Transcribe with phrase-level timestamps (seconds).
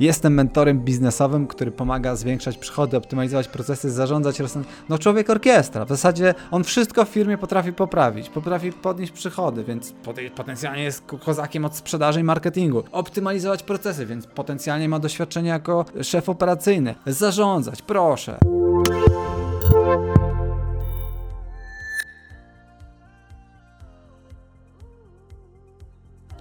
[0.00, 4.66] Jestem mentorem biznesowym, który pomaga zwiększać przychody, optymalizować procesy, zarządzać rozsąd...
[4.88, 5.84] No człowiek orkiestra.
[5.84, 9.94] W zasadzie on wszystko w firmie potrafi poprawić, potrafi podnieść przychody, więc
[10.36, 12.84] potencjalnie jest kozakiem od sprzedaży i marketingu.
[12.92, 16.94] Optymalizować procesy, więc potencjalnie ma doświadczenie jako szef operacyjny.
[17.06, 18.38] Zarządzać, proszę.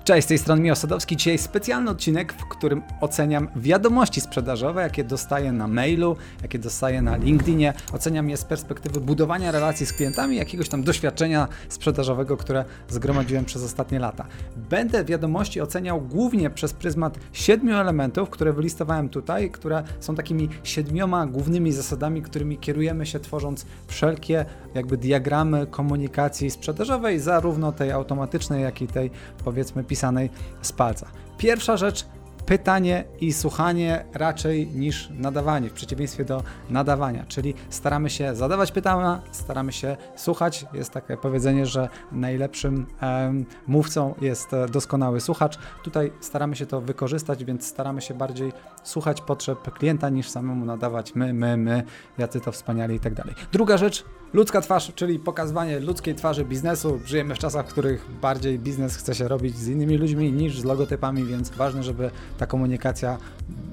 [0.03, 1.17] Cześć, z tej strony Michał Sadowski.
[1.17, 7.17] Dzisiaj specjalny odcinek, w którym oceniam wiadomości sprzedażowe, jakie dostaję na mailu, jakie dostaję na
[7.17, 7.73] LinkedInie.
[7.93, 13.63] Oceniam je z perspektywy budowania relacji z klientami, jakiegoś tam doświadczenia sprzedażowego, które zgromadziłem przez
[13.63, 14.25] ostatnie lata.
[14.69, 21.25] Będę wiadomości oceniał głównie przez pryzmat siedmiu elementów, które wylistowałem tutaj, które są takimi siedmioma
[21.25, 24.45] głównymi zasadami, którymi kierujemy się tworząc wszelkie
[24.75, 29.11] jakby diagramy komunikacji sprzedażowej, zarówno tej automatycznej, jak i tej
[29.43, 30.29] powiedzmy pisanej
[30.61, 31.07] z palca.
[31.37, 32.05] Pierwsza rzecz,
[32.45, 39.21] pytanie i słuchanie raczej niż nadawanie, w przeciwieństwie do nadawania, czyli staramy się zadawać pytania,
[39.31, 40.65] staramy się słuchać.
[40.73, 42.85] Jest takie powiedzenie, że najlepszym
[43.67, 45.57] mówcą jest doskonały słuchacz.
[45.83, 48.51] Tutaj staramy się to wykorzystać, więc staramy się bardziej
[48.83, 51.83] słuchać potrzeb klienta niż samemu nadawać my, my, my,
[52.17, 53.35] jacy to wspaniali i tak dalej.
[53.51, 56.99] Druga rzecz, ludzka twarz, czyli pokazywanie ludzkiej twarzy biznesu.
[57.05, 60.63] Żyjemy w czasach, w których bardziej biznes chce się robić z innymi ludźmi niż z
[60.63, 63.17] logotypami, więc ważne, żeby ta komunikacja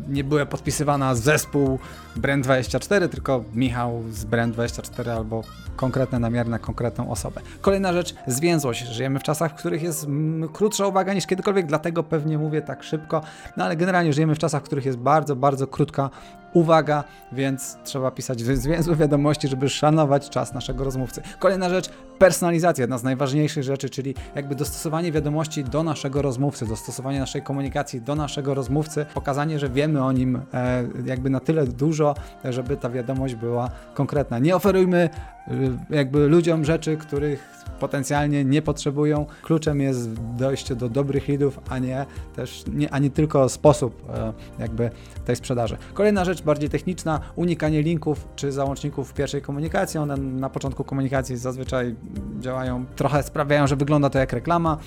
[0.09, 1.79] nie była podpisywana zespół
[2.17, 5.43] Brand24, tylko Michał z Brand24 albo
[5.77, 7.41] konkretne namiary na konkretną osobę.
[7.61, 8.87] Kolejna rzecz, zwięzłość.
[8.87, 10.07] Żyjemy w czasach, w których jest
[10.53, 13.23] krótsza uwaga niż kiedykolwiek, dlatego pewnie mówię tak szybko,
[13.57, 16.11] no ale generalnie żyjemy w czasach, w których jest bardzo, bardzo krótka
[16.53, 21.23] uwaga, więc trzeba pisać zwięzłe wiadomości, żeby szanować czas naszego rozmówcy.
[21.39, 27.21] Kolejna rzecz, personalizacja, jedna z najważniejszych rzeczy, czyli jakby dostosowanie wiadomości do naszego rozmówcy, dostosowanie
[27.21, 32.15] naszej komunikacji do naszego rozmówcy, pokazanie, że wiemy o nim e, jakby na tyle dużo,
[32.45, 34.39] żeby ta wiadomość była konkretna.
[34.39, 35.11] Nie oferujmy
[35.49, 35.53] e,
[35.91, 39.27] jakby ludziom rzeczy, których potencjalnie nie potrzebują.
[39.43, 42.07] Kluczem jest dojście do dobrych leadów, a nie
[42.37, 44.91] też, nie, a nie tylko sposób e, jakby
[45.25, 45.77] tej sprzedaży.
[45.95, 50.01] Kolejna rzecz, bardziej techniczna, unikanie linków czy załączników w pierwszej komunikacji.
[50.01, 51.95] One na początku komunikacji zazwyczaj
[52.41, 54.79] działają, trochę sprawiają, że wygląda to jak reklama.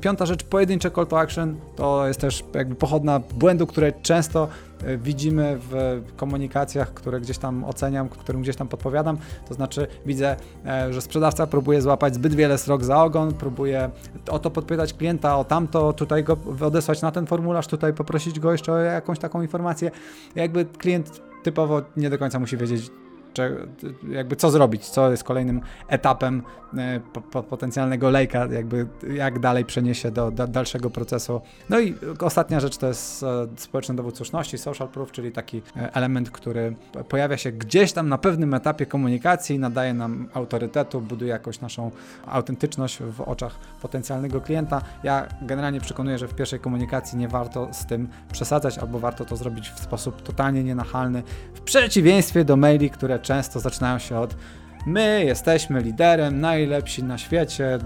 [0.00, 4.48] Piąta rzecz, pojedyncze call to action, to jest też jakby pochodna błędu, które często
[4.84, 9.18] E, widzimy w komunikacjach, które gdzieś tam oceniam, którym gdzieś tam podpowiadam.
[9.48, 10.36] To znaczy widzę,
[10.66, 13.90] e, że sprzedawca próbuje złapać zbyt wiele srok za ogon, próbuje
[14.30, 18.52] o to podpytać klienta, o tamto, tutaj go odesłać na ten formularz, tutaj poprosić go
[18.52, 19.90] jeszcze o jakąś taką informację.
[20.34, 20.93] Jakby klient
[21.42, 22.90] typowo nie do końca musi wiedzieć,
[24.10, 26.42] jakby co zrobić, co jest kolejnym etapem
[26.78, 27.00] e,
[27.42, 31.40] potencjalnego lejka, jakby jak dalej przeniesie do, do, dalszego procesu.
[31.70, 35.94] No i ostatnia rzecz to jest e, społeczny dowód słuszności, social proof, czyli taki e,
[35.94, 36.76] element, który
[37.08, 41.90] pojawia się gdzieś tam na pewnym etapie komunikacji, nadaje nam autorytetu, buduje jakąś naszą
[42.26, 44.82] autentyczność w oczach potencjalnego klienta.
[45.02, 49.36] Ja generalnie przekonuję, że w pierwszej komunikacji nie warto z tym przesadzać, albo warto to
[49.36, 51.22] zrobić w sposób totalnie nienachalny,
[51.54, 54.36] w przeciwieństwie do maili, które często zaczynają się od
[54.86, 57.78] my jesteśmy liderem, najlepsi na świecie,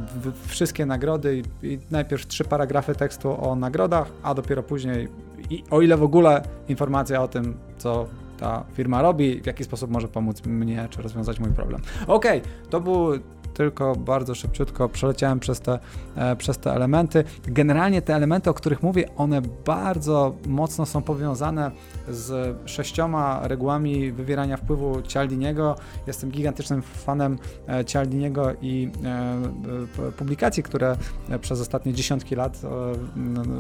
[0.47, 5.09] wszystkie nagrody i, i, najpierw trzy paragrafy tekstu o nagrodach, a dopiero później,
[5.51, 8.07] i, o ile w ogóle informacja o tym, co
[8.39, 11.81] ta firma robi, w jaki sposób może pomóc mnie, czy rozwiązać mój problem.
[12.07, 13.09] Okej, okay, to był
[13.59, 15.79] tylko bardzo szybciutko przeleciałem przez te,
[16.17, 17.25] e, przez te elementy.
[17.43, 21.71] Generalnie te elementy, o których mówię, one bardzo mocno są powiązane
[22.09, 25.77] z sześcioma regułami wywierania wpływu Cialdiniego.
[26.07, 27.39] Jestem gigantycznym fanem
[27.69, 30.97] e, Cialdiniego i e, publikacji, które
[31.41, 32.61] przez ostatnie dziesiątki lat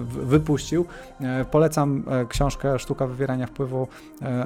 [0.09, 0.85] wypuścił.
[1.51, 3.89] Polecam książkę Sztuka wywierania wpływu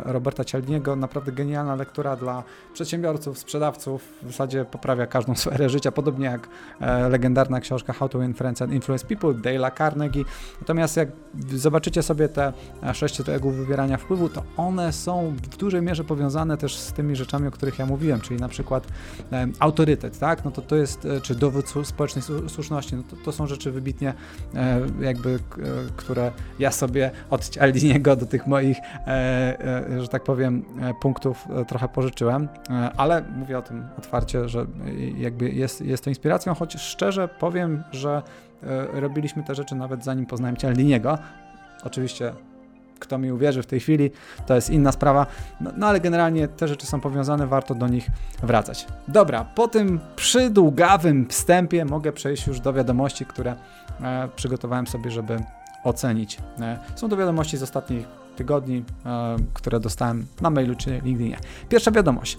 [0.04, 0.96] Roberta Cialdiniego.
[0.96, 2.42] Naprawdę genialna lektura dla
[2.72, 4.02] przedsiębiorców, sprzedawców.
[4.22, 6.48] W zasadzie poprawia każdą sferę życia, podobnie jak
[6.80, 10.24] e, legendarna książka How to Win Friends and Influence People Dale'a Carnegie.
[10.60, 11.08] Natomiast jak
[11.54, 16.56] zobaczycie sobie te e, sześć reguł wywierania wpływu, to one są w dużej mierze powiązane
[16.56, 18.86] też z tymi rzeczami, o których ja mówiłem, czyli na przykład
[19.32, 20.44] e, autorytet, tak?
[20.44, 24.14] No to to jest, czy dowód społecznej słuszności, no to, to są rzeczy wybitnie
[25.00, 25.38] jakby,
[25.96, 28.76] które ja sobie od Cialdiniego do tych moich,
[30.00, 30.64] że tak powiem,
[31.00, 32.48] punktów trochę pożyczyłem,
[32.96, 34.66] ale mówię o tym otwarcie, że
[35.32, 38.22] jakby jest, jest to inspiracją, choć szczerze powiem, że
[38.62, 41.18] e, robiliśmy te rzeczy nawet zanim poznałem Cialdiniego.
[41.84, 42.32] Oczywiście
[42.98, 44.10] kto mi uwierzy w tej chwili,
[44.46, 45.26] to jest inna sprawa,
[45.60, 48.06] no, no, ale generalnie te rzeczy są powiązane, warto do nich
[48.42, 48.86] wracać.
[49.08, 53.56] Dobra, po tym przydługawym wstępie mogę przejść już do wiadomości, które
[54.00, 55.36] e, przygotowałem sobie, żeby
[55.84, 56.38] ocenić.
[56.60, 58.06] E, są to wiadomości z ostatnich
[58.36, 58.84] tygodni,
[59.54, 61.38] które dostałem na mailu czy LinkedInie.
[61.68, 62.36] Pierwsza wiadomość.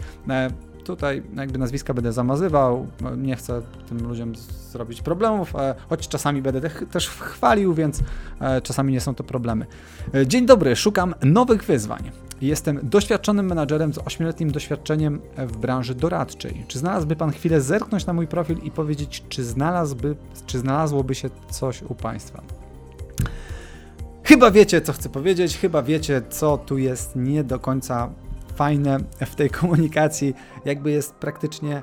[0.85, 2.87] Tutaj jakby nazwiska będę zamazywał,
[3.17, 4.35] nie chcę tym ludziom
[4.71, 7.99] zrobić problemów, e, choć czasami będę też chwalił, więc
[8.39, 9.65] e, czasami nie są to problemy.
[10.13, 12.11] E, dzień dobry, szukam nowych wyzwań.
[12.41, 16.65] Jestem doświadczonym menadżerem z 8-letnim doświadczeniem w branży doradczej.
[16.67, 20.15] Czy znalazłby Pan chwilę zerknąć na mój profil i powiedzieć, czy, znalazłby,
[20.45, 22.41] czy znalazłoby się coś u Państwa?
[24.23, 28.09] Chyba wiecie, co chcę powiedzieć, chyba wiecie, co tu jest nie do końca
[28.55, 30.33] fajne w tej komunikacji,
[30.65, 31.81] jakby jest praktycznie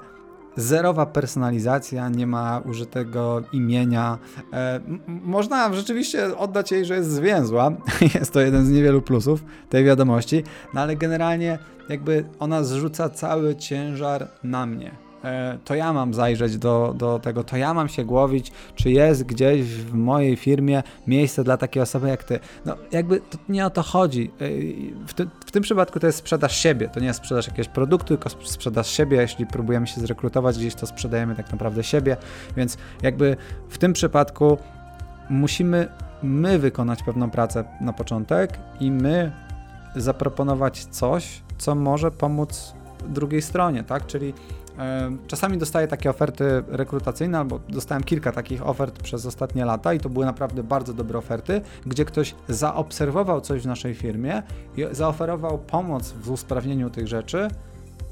[0.56, 4.18] zerowa personalizacja, nie ma użytego imienia.
[4.52, 7.72] E, można rzeczywiście oddać jej, że jest zwięzła.
[8.14, 10.44] jest to jeden z niewielu plusów tej wiadomości,
[10.74, 11.58] no ale generalnie
[11.88, 15.09] jakby ona zrzuca cały ciężar na mnie.
[15.24, 19.24] E, to ja mam zajrzeć do, do tego, to ja mam się głowić, czy jest
[19.24, 22.40] gdzieś w mojej firmie miejsce dla takiej osoby jak ty.
[22.64, 24.30] No jakby to nie o to chodzi.
[24.40, 24.48] E,
[25.06, 28.08] w, ty, w tym przypadku to jest sprzedaż siebie, to nie jest sprzedaż jakiegoś produktu,
[28.08, 29.16] tylko sprzedaż siebie.
[29.16, 32.16] Jeśli próbujemy się zrekrutować gdzieś, to sprzedajemy tak naprawdę siebie,
[32.56, 33.36] więc jakby
[33.68, 34.58] w tym przypadku
[35.30, 35.88] musimy
[36.22, 39.32] my wykonać pewną pracę na początek i my
[39.96, 42.74] zaproponować coś, co może pomóc
[43.08, 44.06] drugiej stronie, tak?
[44.06, 44.34] Czyli
[45.26, 50.08] Czasami dostaję takie oferty rekrutacyjne, albo dostałem kilka takich ofert przez ostatnie lata i to
[50.08, 54.42] były naprawdę bardzo dobre oferty, gdzie ktoś zaobserwował coś w naszej firmie
[54.76, 57.48] i zaoferował pomoc w usprawnieniu tych rzeczy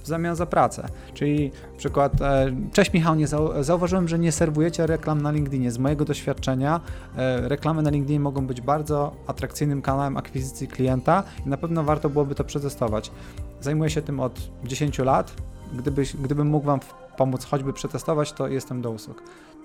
[0.02, 0.88] w zamian za pracę.
[1.14, 5.70] Czyli przykład, e, cześć Michał, nie zau zauważyłem, że nie serwujecie reklam na LinkedInie.
[5.70, 6.80] Z mojego doświadczenia
[7.16, 12.10] e, reklamy na LinkedInie mogą być bardzo atrakcyjnym kanałem akwizycji klienta i na pewno warto
[12.10, 13.10] byłoby to przetestować.
[13.60, 15.34] Zajmuję się tym od 10 lat,
[15.72, 16.80] gdybyś, gdybym mógł Wam
[17.16, 19.22] pomóc choćby przetestować, to jestem do usług.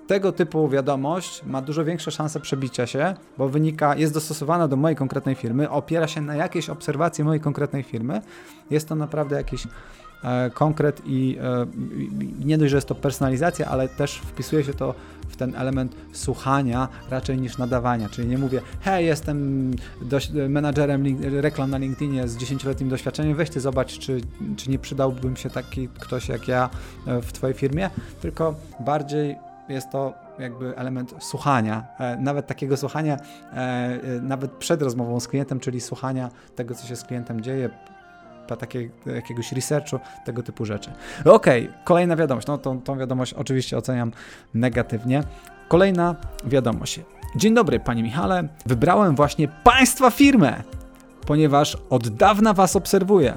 [0.07, 4.95] Tego typu wiadomość ma dużo większe szanse przebicia się, bo wynika, jest dostosowana do mojej
[4.95, 8.21] konkretnej firmy, opiera się na jakiejś obserwacji mojej konkretnej firmy.
[8.69, 9.67] Jest to naprawdę jakiś
[10.53, 11.65] konkret i e,
[12.45, 14.95] nie dość, że jest to personalizacja, ale też wpisuje się to
[15.29, 18.09] w ten element słuchania raczej niż nadawania.
[18.09, 19.71] Czyli nie mówię, hej, jestem
[20.49, 21.03] menadżerem
[21.41, 24.21] reklam na LinkedInie z 10-letnim doświadczeniem, weź ty zobacz, czy,
[24.57, 26.69] czy nie przydałbym się taki ktoś jak ja
[27.07, 27.89] e, w twojej firmie,
[28.21, 29.35] tylko bardziej
[29.69, 33.17] jest to jakby element słuchania, e, nawet takiego słuchania,
[33.53, 37.69] e, nawet przed rozmową z klientem, czyli słuchania tego, co się z klientem dzieje,
[38.47, 40.91] takie, jakiegoś researchu, tego typu rzeczy.
[41.25, 42.47] Okej, okay, kolejna wiadomość.
[42.47, 44.11] No, tą, tą wiadomość oczywiście oceniam
[44.53, 45.23] negatywnie.
[45.67, 46.99] Kolejna wiadomość.
[47.35, 48.47] Dzień dobry, panie Michale.
[48.65, 50.63] Wybrałem właśnie państwa firmę,
[51.27, 53.33] ponieważ od dawna was obserwuję.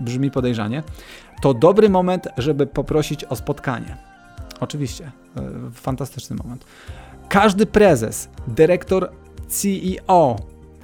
[0.00, 0.82] Brzmi podejrzanie.
[1.42, 3.96] To dobry moment, żeby poprosić o spotkanie.
[4.60, 6.64] Oczywiście, e, fantastyczny moment.
[7.28, 9.10] Każdy prezes, dyrektor,
[9.48, 10.36] CEO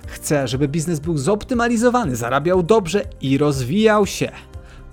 [0.07, 4.33] Chcę, żeby biznes był zoptymalizowany, zarabiał dobrze i rozwijał się.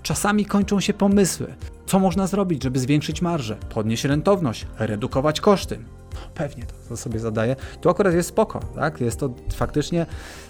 [0.02, 1.54] Czasami kończą się pomysły.
[1.86, 5.78] Co można zrobić, żeby zwiększyć marżę, podnieść rentowność, redukować koszty?
[6.14, 7.56] No, pewnie to, sobie zadaję.
[7.80, 9.00] Tu akurat jest spoko, tak?
[9.00, 10.06] Jest to faktycznie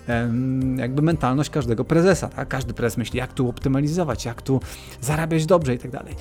[0.06, 2.48] em, jakby mentalność każdego prezesa, tak?
[2.48, 4.60] Każdy prezes myśli, jak tu optymalizować, jak tu
[5.00, 6.14] zarabiać dobrze i tak dalej.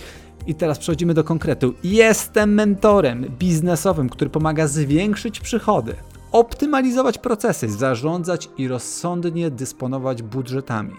[0.47, 1.73] I teraz przechodzimy do konkretu.
[1.83, 5.95] Jestem mentorem biznesowym, który pomaga zwiększyć przychody,
[6.31, 10.95] optymalizować procesy, zarządzać i rozsądnie dysponować budżetami.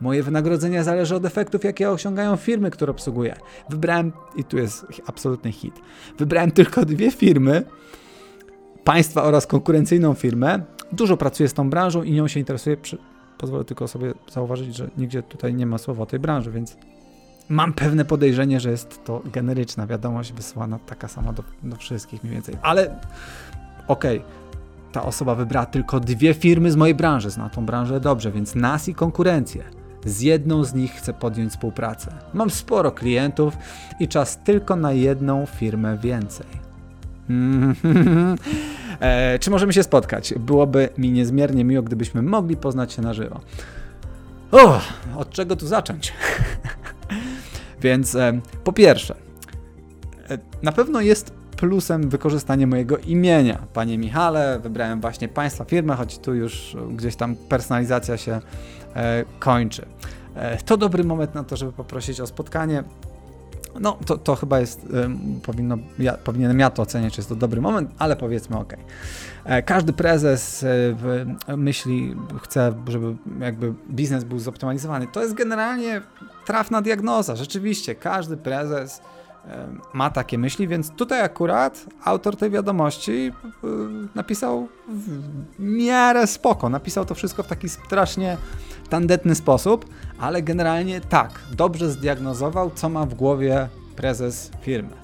[0.00, 3.36] Moje wynagrodzenie zależy od efektów, jakie osiągają firmy, które obsługuję.
[3.70, 5.74] Wybrałem, i tu jest absolutny hit,
[6.18, 7.64] wybrałem tylko dwie firmy,
[8.84, 10.62] państwa oraz konkurencyjną firmę.
[10.92, 12.76] Dużo pracuję z tą branżą i nią się interesuję.
[13.38, 16.76] Pozwolę tylko sobie zauważyć, że nigdzie tutaj nie ma słowa o tej branży, więc
[17.48, 22.34] mam pewne podejrzenie, że jest to generyczna wiadomość wysłana taka sama do, do wszystkich mniej
[22.34, 22.56] więcej.
[22.62, 23.00] Ale
[23.88, 24.39] okej, okay
[24.92, 28.88] ta osoba wybrała tylko dwie firmy z mojej branży, zna tą branżę dobrze, więc nas
[28.88, 29.64] i konkurencję.
[30.04, 32.12] Z jedną z nich chcę podjąć współpracę.
[32.34, 33.56] Mam sporo klientów
[34.00, 36.46] i czas tylko na jedną firmę więcej.
[39.00, 40.34] e, czy możemy się spotkać?
[40.38, 43.40] Byłoby mi niezmiernie miło, gdybyśmy mogli poznać się na żywo.
[44.52, 44.80] O,
[45.16, 46.12] od czego tu zacząć?
[47.82, 49.14] Więc e, po pierwsze,
[50.30, 53.58] e, na pewno jest plusem wykorzystanie mojego imienia.
[53.72, 58.40] Panie Michale, wybrałem właśnie Państwa firmę, choć tu już gdzieś tam personalizacja się
[58.94, 59.86] e, kończy.
[60.34, 62.84] E, to dobry moment na to, żeby poprosić o spotkanie.
[63.80, 64.86] No, to, to chyba jest,
[65.42, 68.76] powinno, ja, powinienem ja to oceniać, czy jest to dobry moment, ale powiedzmy ok.
[69.44, 70.64] E, każdy prezes
[71.48, 75.06] e, myśli, chce, żeby jakby biznes był zoptymalizowany.
[75.12, 76.02] To jest generalnie
[76.46, 77.36] trafna diagnoza.
[77.36, 79.02] Rzeczywiście, każdy prezes
[79.92, 83.32] ma takie myśli, więc tutaj akurat autor tej wiadomości
[84.14, 85.18] napisał w
[85.58, 86.68] miarę spoko.
[86.68, 88.36] Napisał to wszystko w taki strasznie
[88.88, 89.84] tandetny sposób,
[90.18, 94.96] ale generalnie tak, dobrze zdiagnozował, co ma w głowie prezes firmy.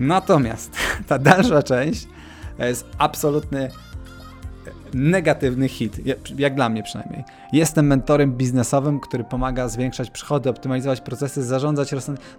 [0.00, 0.76] Natomiast
[1.08, 2.08] ta dalsza część
[2.58, 3.70] jest absolutny
[4.94, 5.96] negatywny hit,
[6.38, 7.24] jak dla mnie przynajmniej.
[7.52, 11.90] Jestem mentorem biznesowym, który pomaga zwiększać przychody, optymalizować procesy, zarządzać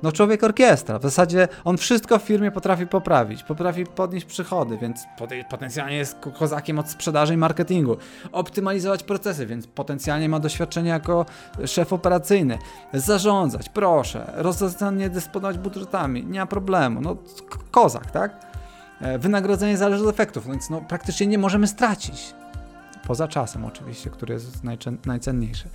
[0.03, 5.05] No człowiek orkiestra, w zasadzie on wszystko w firmie potrafi poprawić, potrafi podnieść przychody, więc
[5.49, 7.97] potencjalnie jest kozakiem od sprzedaży i marketingu.
[8.31, 11.25] Optymalizować procesy, więc potencjalnie ma doświadczenie jako
[11.65, 12.57] szef operacyjny.
[12.93, 17.01] Zarządzać, proszę, rozsądnie dysponować budżetami, nie ma problemu.
[17.01, 17.17] No
[17.71, 18.50] kozak, tak?
[19.01, 22.33] E, wynagrodzenie zależy od efektów, więc no, praktycznie nie możemy stracić.
[23.07, 24.61] Poza czasem oczywiście, który jest
[25.05, 25.69] najcenniejszy.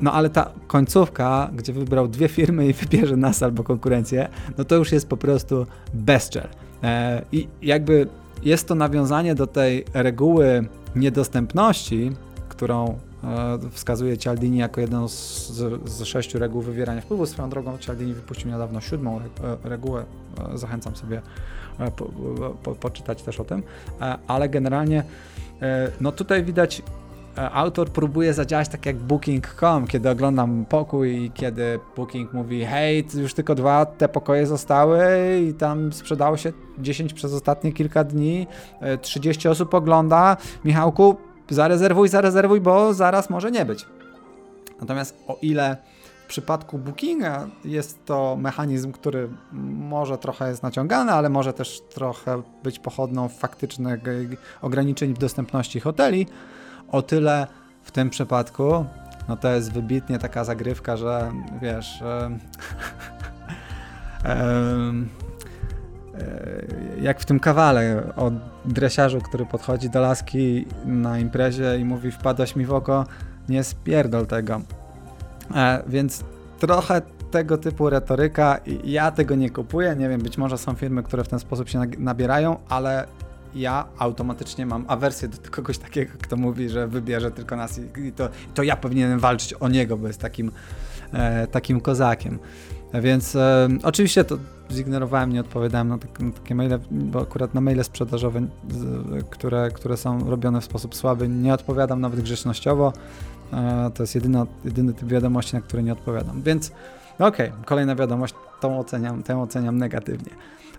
[0.00, 4.76] No ale ta końcówka, gdzie wybrał dwie firmy i wybierze nas albo konkurencję, no to
[4.76, 6.48] już jest po prostu bezczel.
[6.82, 8.06] E, I jakby
[8.42, 12.12] jest to nawiązanie do tej reguły niedostępności,
[12.48, 15.50] którą e, wskazuje Cialdini jako jedną z,
[15.84, 17.26] z, sześciu reguł wywierania wpływu.
[17.26, 19.20] Swoją drogą Cialdini wypuścił niedawno siódmą
[19.64, 20.04] regułę.
[20.54, 21.22] Zachęcam sobie
[21.96, 22.10] po,
[22.62, 23.62] po, poczytać też o tym,
[24.26, 25.04] ale generalnie
[25.62, 26.82] E, no tutaj widać
[27.38, 33.06] e, autor próbuje zadziałać tak jak Booking.com, kiedy oglądam pokój i kiedy Booking mówi hej,
[33.14, 35.00] już tylko dwa te pokoje zostały
[35.48, 38.46] i tam sprzedało się 10 przez ostatnie kilka dni,
[39.02, 41.16] 30 e, osób ogląda, Michałku
[41.50, 43.86] zarezerwuj, zarezerwuj, bo zaraz może nie być.
[44.80, 45.76] Natomiast o ile
[46.34, 52.78] przypadku Bookinga jest to mechanizm, który może trochę jest naciągany, ale może też trochę być
[52.78, 54.00] pochodną faktycznych
[54.62, 56.26] ograniczeń w dostępności hoteli.
[56.88, 57.46] O tyle
[57.82, 58.84] w tym przypadku
[59.28, 62.02] no to jest wybitnie taka zagrywka, że wiesz.
[67.00, 68.30] jak w tym kawale o
[68.64, 73.06] dresiarzu, który podchodzi do laski na imprezie i mówi wpadłaś mi w oko,
[73.48, 74.60] nie spierdol tego.
[75.54, 76.24] E, więc
[76.58, 81.24] trochę tego typu retoryka, ja tego nie kupuję, nie wiem, być może są firmy, które
[81.24, 83.06] w ten sposób się nabierają, ale
[83.54, 88.28] ja automatycznie mam awersję do kogoś takiego, kto mówi, że wybierze tylko nas i to,
[88.54, 90.52] to ja powinienem walczyć o niego, bo jest takim,
[91.12, 92.38] e, takim kozakiem.
[92.94, 94.38] Więc e, oczywiście to
[94.70, 98.46] zignorowałem, nie odpowiadałem na, tak, na, takie maile, bo akurat na maile sprzedażowe,
[99.30, 102.92] które, które są robione w sposób słaby, nie odpowiadam nawet grzecznościowo.
[103.94, 106.42] To jest jedyna, jedyny typ wiadomości, na które nie odpowiadam.
[106.42, 106.72] Więc
[107.18, 110.30] okej, okay, kolejna wiadomość, tą oceniam, tę oceniam negatywnie.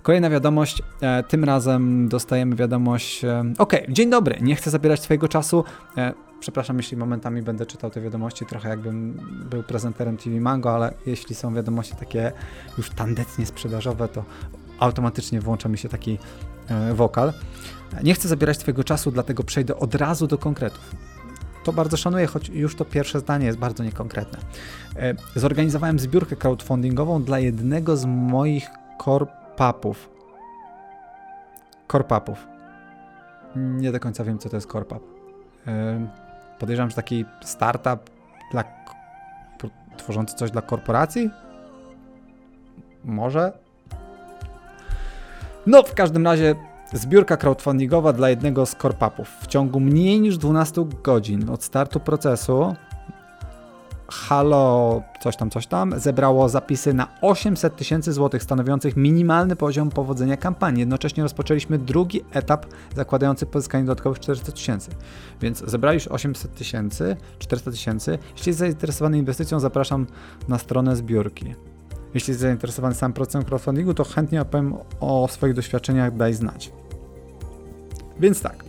[0.06, 5.28] Kolejna wiadomość, e, tym razem dostajemy wiadomość, e, ok, dzień dobry, nie chcę zabierać Twojego
[5.28, 5.64] czasu,
[5.98, 9.14] e, przepraszam, jeśli momentami będę czytał te wiadomości, trochę jakbym
[9.50, 12.32] był prezenterem TV Mango, ale jeśli są wiadomości takie
[12.78, 14.24] już tandetnie sprzedażowe, to
[14.80, 16.18] automatycznie włącza mi się taki
[16.94, 17.34] wokal.
[18.04, 20.96] Nie chcę zabierać Twojego czasu, dlatego przejdę od razu do konkretów
[21.66, 24.40] to bardzo szanuję, choć już to pierwsze zdanie jest bardzo niekonkretne.
[24.96, 30.10] E, zorganizowałem zbiórkę crowdfundingową dla jednego z moich korpapów.
[31.88, 32.48] Korpapów.
[33.56, 35.02] Nie do końca wiem, co to jest korpap.
[35.68, 36.08] E,
[36.60, 38.10] podejrzewam, że taki startup
[38.52, 38.64] dla,
[39.98, 41.30] tworzący coś dla korporacji?
[43.04, 43.52] Może?
[45.68, 46.56] No, w każdym razie
[46.94, 49.30] Zbiórka crowdfundingowa dla jednego z korpapów.
[49.42, 52.76] W ciągu mniej niż 12 godzin od startu procesu
[54.08, 60.38] Halo, coś tam, coś tam, zebrało zapisy na 800 tysięcy złotych, stanowiących minimalny poziom powodzenia
[60.38, 60.80] kampanii.
[60.80, 62.66] Jednocześnie rozpoczęliśmy drugi etap
[62.96, 64.92] zakładający pozyskanie dodatkowych 400 tysięcy.
[65.42, 68.18] Więc zebrali już 800 tysięcy, 400 tysięcy.
[68.38, 70.08] Jeśli jest zainteresowany inwestycją, zapraszam
[70.48, 71.56] na stronę zbiórki.
[72.16, 76.72] Jeśli jest zainteresowany sam procesem crowdfundingu, to chętnie opowiem o swoich doświadczeniach, daj znać.
[78.20, 78.64] Więc tak,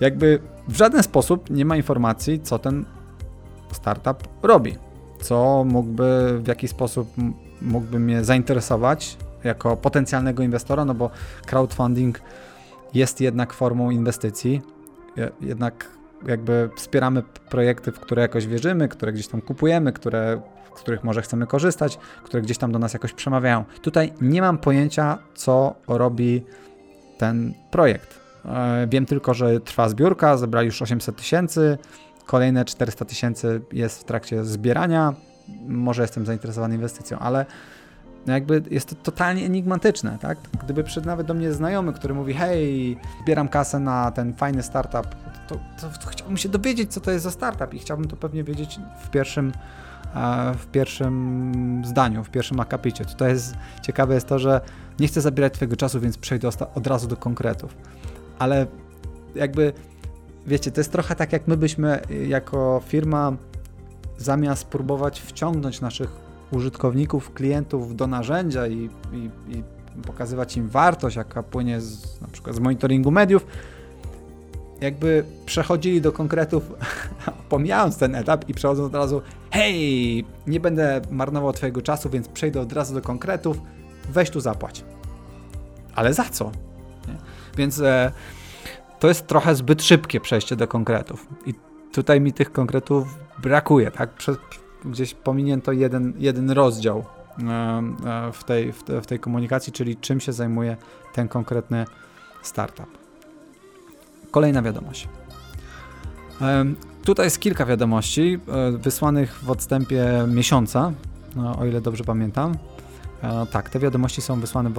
[0.00, 2.84] jakby w żaden sposób nie ma informacji, co ten
[3.72, 4.78] startup robi,
[5.20, 7.08] co mógłby, w jaki sposób
[7.62, 11.10] mógłby mnie zainteresować jako potencjalnego inwestora, no bo
[11.46, 12.20] crowdfunding
[12.94, 14.62] jest jednak formą inwestycji,
[15.40, 15.88] jednak
[16.26, 20.42] jakby wspieramy projekty, w które jakoś wierzymy, które gdzieś tam kupujemy, które,
[20.78, 23.64] z których może chcemy korzystać, które gdzieś tam do nas jakoś przemawiają.
[23.82, 26.44] Tutaj nie mam pojęcia, co robi
[27.18, 28.20] ten projekt.
[28.44, 31.78] E, wiem tylko, że trwa zbiórka, zebrali już 800 tysięcy,
[32.26, 35.14] kolejne 400 tysięcy jest w trakcie zbierania.
[35.68, 37.46] Może jestem zainteresowany inwestycją, ale
[38.26, 40.38] no jakby jest to totalnie enigmatyczne, tak?
[40.64, 45.06] Gdyby przyszedł nawet do mnie znajomy, który mówi, hej, zbieram kasę na ten fajny startup,
[45.48, 48.44] to, to, to chciałbym się dowiedzieć, co to jest za startup i chciałbym to pewnie
[48.44, 49.52] wiedzieć w pierwszym,
[50.58, 53.04] w pierwszym zdaniu, w pierwszym akapicie.
[53.04, 54.60] Tutaj jest ciekawe jest to, że
[55.00, 57.76] nie chcę zabierać twojego czasu, więc przejdę od razu do konkretów.
[58.38, 58.66] Ale
[59.34, 59.72] jakby,
[60.46, 63.32] wiecie, to jest trochę tak, jak my byśmy jako firma
[64.18, 66.10] zamiast próbować wciągnąć naszych
[66.50, 69.62] użytkowników, klientów do narzędzia i, i, i
[70.06, 73.46] pokazywać im wartość, jaka płynie z, na przykład z monitoringu mediów,
[74.84, 76.72] jakby przechodzili do konkretów,
[77.48, 82.60] pomijając ten etap i przechodząc od razu, hej, nie będę marnował twojego czasu, więc przejdę
[82.60, 83.56] od razu do konkretów,
[84.08, 84.84] weź tu zapłać.
[85.94, 86.44] Ale za co?
[87.08, 87.14] Nie?
[87.56, 88.12] Więc e,
[89.00, 91.26] to jest trochę zbyt szybkie przejście do konkretów.
[91.46, 91.54] I
[91.92, 94.14] tutaj mi tych konkretów brakuje, tak?
[94.14, 94.36] Prze
[94.84, 97.42] gdzieś pominięto jeden, jeden rozdział e,
[98.28, 100.76] e, w tej, w tej komunikacji, czyli czym się zajmuje
[101.12, 101.84] ten konkretny
[102.42, 103.03] startup.
[104.34, 105.08] Kolejna wiadomość.
[106.40, 106.64] E,
[107.04, 108.38] tutaj jest kilka wiadomości
[108.78, 110.92] wysłanych w odstępie miesiąca,
[111.36, 112.54] no, o ile dobrze pamiętam.
[113.50, 114.70] Tak, te wiadomości są wysłane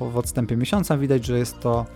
[0.00, 0.98] w, odstępie miesiąca.
[0.98, 1.86] Widać, że jest to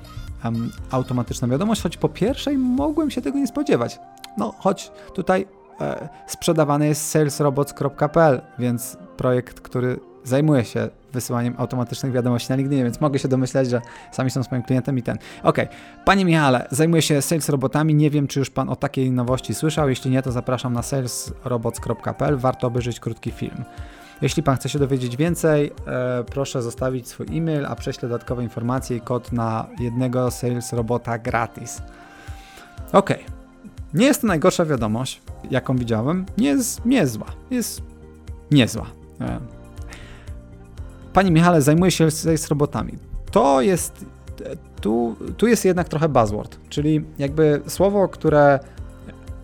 [0.91, 3.99] automatyczna wiadomość, choć po pierwszej mogłem się tego nie spodziewać.
[4.38, 5.47] No, choć tutaj
[5.81, 13.01] e, sprzedawany jest salesrobots.pl, więc projekt, który zajmuje się wysyłaniem automatycznych wiadomości na LinkedInie, więc
[13.01, 13.81] mogę się domyślać, że
[14.13, 15.19] sami są swoim klientem i ten.
[15.43, 15.59] Ok,
[16.05, 19.89] Panie Michale, zajmuję się sales robotami, nie wiem, czy już Pan o takiej nowości słyszał,
[19.89, 23.65] jeśli nie, to zapraszam na salesrobots.pl, warto obejrzeć krótki film.
[24.23, 28.97] Jeśli Pan chce się dowiedzieć więcej, e, proszę zostawić swój e-mail, a prześlę dodatkowe informacje
[28.97, 31.83] i kod na jednego sales robota gratis.
[32.93, 33.11] Ok,
[33.95, 36.27] nie jest to najgorsza wiadomość, jaką widziałem.
[36.39, 37.27] Nie jest niezła.
[37.51, 37.83] Jest
[38.51, 38.87] niezła.
[39.21, 39.58] E,
[41.12, 42.93] Pani Michale, zajmuje się z robotami.
[43.31, 44.05] To jest.
[44.81, 48.61] Tu, tu jest jednak trochę buzzword, czyli jakby słowo, które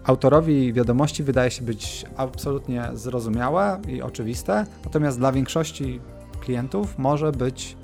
[0.05, 6.01] autorowi wiadomości wydaje się być absolutnie zrozumiałe i oczywiste, natomiast dla większości
[6.41, 7.77] klientów może być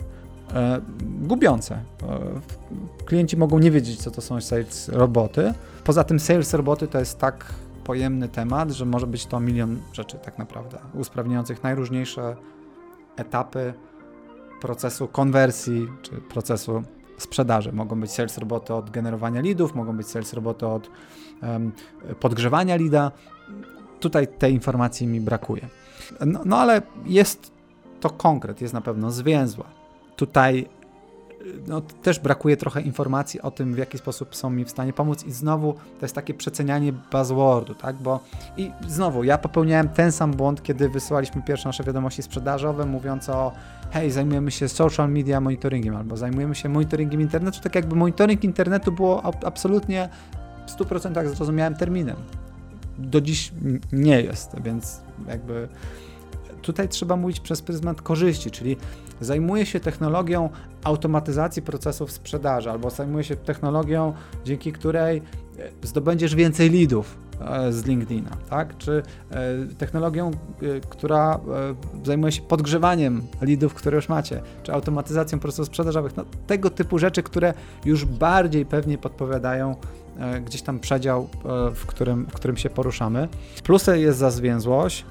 [0.54, 1.75] e, gubiące.
[1.75, 1.84] E,
[3.04, 5.54] klienci mogą nie wiedzieć, co to są sales roboty.
[5.84, 10.18] Poza tym sales roboty to jest tak pojemny temat, że może być to milion rzeczy
[10.18, 12.36] tak naprawdę, usprawniających najróżniejsze
[13.21, 13.75] etapy
[14.61, 16.83] procesu konwersji czy procesu
[17.19, 17.73] sprzedaży.
[17.73, 20.91] Mogą być sales roboty od generowania leadów, mogą być sales roboty od
[21.43, 21.73] um,
[22.21, 23.13] podgrzewania leada.
[24.00, 25.69] Tutaj tej informacji mi brakuje.
[26.26, 27.52] No, no ale jest
[28.00, 29.65] to konkret, jest na pewno zwięzła.
[30.17, 30.69] Tutaj
[31.66, 35.24] no, też brakuje trochę informacji o tym, w jaki sposób są mi w stanie pomóc
[35.24, 38.20] i znowu to jest takie przecenianie buzzwordu, tak, bo
[38.56, 43.52] i znowu ja popełniałem ten sam błąd, kiedy wysyłaliśmy pierwsze nasze wiadomości sprzedażowe mówiąc o
[43.90, 48.92] hej, zajmujemy się social media monitoringiem albo zajmujemy się monitoringiem internetu, tak jakby monitoring internetu
[48.92, 50.08] było absolutnie
[50.66, 52.16] w 100% zrozumiałym terminem.
[52.98, 53.52] Do dziś
[53.92, 55.68] nie jest, więc jakby
[56.62, 58.76] tutaj trzeba mówić przez pryzmat korzyści, czyli
[59.20, 60.50] zajmuje się technologią
[60.84, 64.12] automatyzacji procesów sprzedaży, albo zajmuje się technologią,
[64.44, 65.23] dzięki której
[65.58, 68.78] e, zdobędziesz więcej leadów e, z LinkedIna, tak?
[68.78, 70.30] Czy e, technologią,
[70.90, 71.40] która
[72.04, 77.23] zajmuje się podgrzewaniem leadów, które już macie, czy automatyzacją procesów sprzedażowych, no, tego typu rzeczy,
[77.23, 79.76] które już bardziej pewnie podpowiadają
[80.44, 81.28] gdzieś tam przedział,
[81.75, 83.28] w którym, w którym się poruszamy.
[83.62, 85.04] Plusem jest za zwięzłość,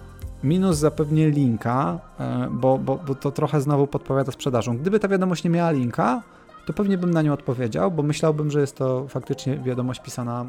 [0.43, 4.77] Minus zapewnie linka, e, bo, bo, bo to trochę znowu podpowiada sprzedażą.
[4.77, 6.23] Gdyby ta wiadomość nie miała linka,
[6.65, 10.45] to pewnie bym na nią odpowiedział, bo myślałbym, że jest to faktycznie wiadomość pisana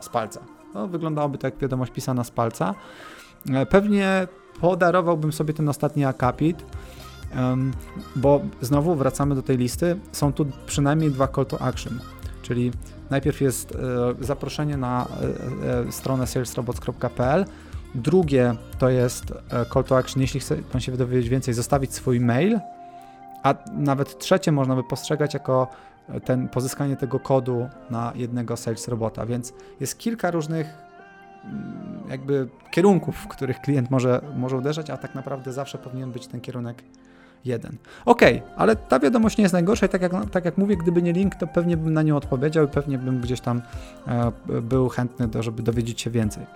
[0.00, 0.40] z palca.
[0.74, 2.74] No, wyglądałoby to jak wiadomość pisana z palca.
[3.50, 4.28] E, pewnie
[4.60, 6.64] podarowałbym sobie ten ostatni akapit,
[8.16, 9.96] bo znowu wracamy do tej listy.
[10.12, 11.98] Są tu przynajmniej dwa call to action,
[12.42, 12.72] czyli
[13.10, 13.72] najpierw jest
[14.20, 15.06] e, zaproszenie na
[15.90, 17.44] stronę salesrobots.pl,
[17.94, 22.20] Drugie to jest e, call to action, jeśli chce Pan się dowiedzieć więcej, zostawić swój
[22.20, 22.60] mail,
[23.42, 25.68] a nawet trzecie można by postrzegać jako
[26.08, 30.66] e, ten pozyskanie tego kodu na jednego sales robota, więc jest kilka różnych
[31.44, 36.26] mm, jakby kierunków, w których klient może, może uderzać, a tak naprawdę zawsze powinien być
[36.26, 36.82] ten kierunek
[37.44, 37.76] jeden.
[38.04, 38.20] Ok,
[38.56, 41.34] ale ta wiadomość nie jest najgorsza i tak jak, tak jak mówię, gdyby nie link,
[41.34, 43.62] to pewnie bym na nią odpowiedział i pewnie bym gdzieś tam
[44.06, 46.46] e, był chętny, do, żeby dowiedzieć się więcej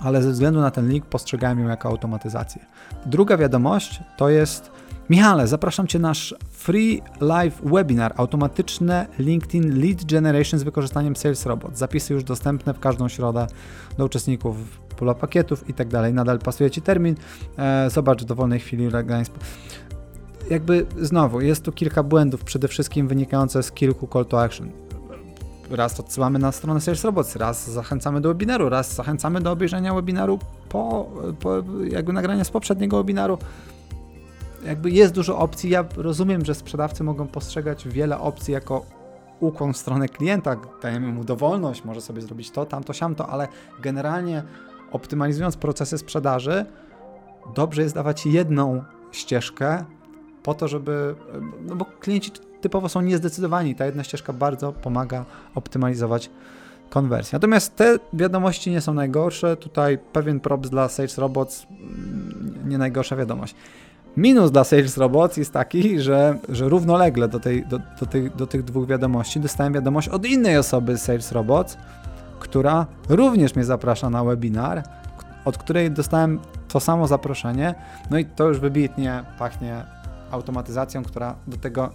[0.00, 2.66] ale ze względu na ten link postrzegałem ją jako automatyzację.
[3.06, 4.70] Druga wiadomość to jest
[5.10, 11.46] Michale, zapraszam Cię na nasz free live webinar automatyczne LinkedIn Lead Generation z wykorzystaniem Sales
[11.46, 11.78] Robot.
[11.78, 13.46] Zapisy już dostępne w każdą środę
[13.98, 14.56] do uczestników
[14.96, 16.14] pula pakietów i tak dalej.
[16.14, 17.14] Nadal pasuje Ci termin.
[17.58, 18.88] E, zobacz w dowolnej chwili
[20.50, 24.87] jakby znowu jest tu kilka błędów, przede wszystkim wynikające z kilku call to action.
[25.70, 30.38] Raz odsyłamy na stronę Sales Robots, raz zachęcamy do webinaru, raz zachęcamy do obejrzenia webinaru
[30.68, 31.54] po, po
[31.88, 33.38] jakby nagrania z poprzedniego webinaru.
[34.64, 35.70] Jakby jest dużo opcji.
[35.70, 38.84] Ja rozumiem, że sprzedawcy mogą postrzegać wiele opcji jako
[39.40, 43.48] ukłon w stronę klienta, dajemy mu dowolność, może sobie zrobić to, tamto, siamto, ale
[43.82, 44.42] generalnie
[44.92, 46.66] optymalizując procesy sprzedaży,
[47.54, 49.84] dobrze jest dawać jedną ścieżkę
[50.42, 51.14] po to, żeby,
[51.66, 56.30] no bo klienci typowo są niezdecydowani, ta jedna ścieżka bardzo pomaga optymalizować
[56.90, 57.36] konwersję.
[57.36, 63.16] Natomiast te wiadomości nie są najgorsze, tutaj pewien props dla Sales Robots, mm, nie najgorsza
[63.16, 63.54] wiadomość.
[64.16, 68.46] Minus dla Sales Robots jest taki, że, że równolegle do, tej, do, do, tych, do
[68.46, 71.76] tych dwóch wiadomości dostałem wiadomość od innej osoby z Sales Robots,
[72.40, 74.82] która również mnie zaprasza na webinar,
[75.44, 77.74] od której dostałem to samo zaproszenie,
[78.10, 79.84] no i to już wybitnie pachnie
[80.30, 81.90] automatyzacją, która do tego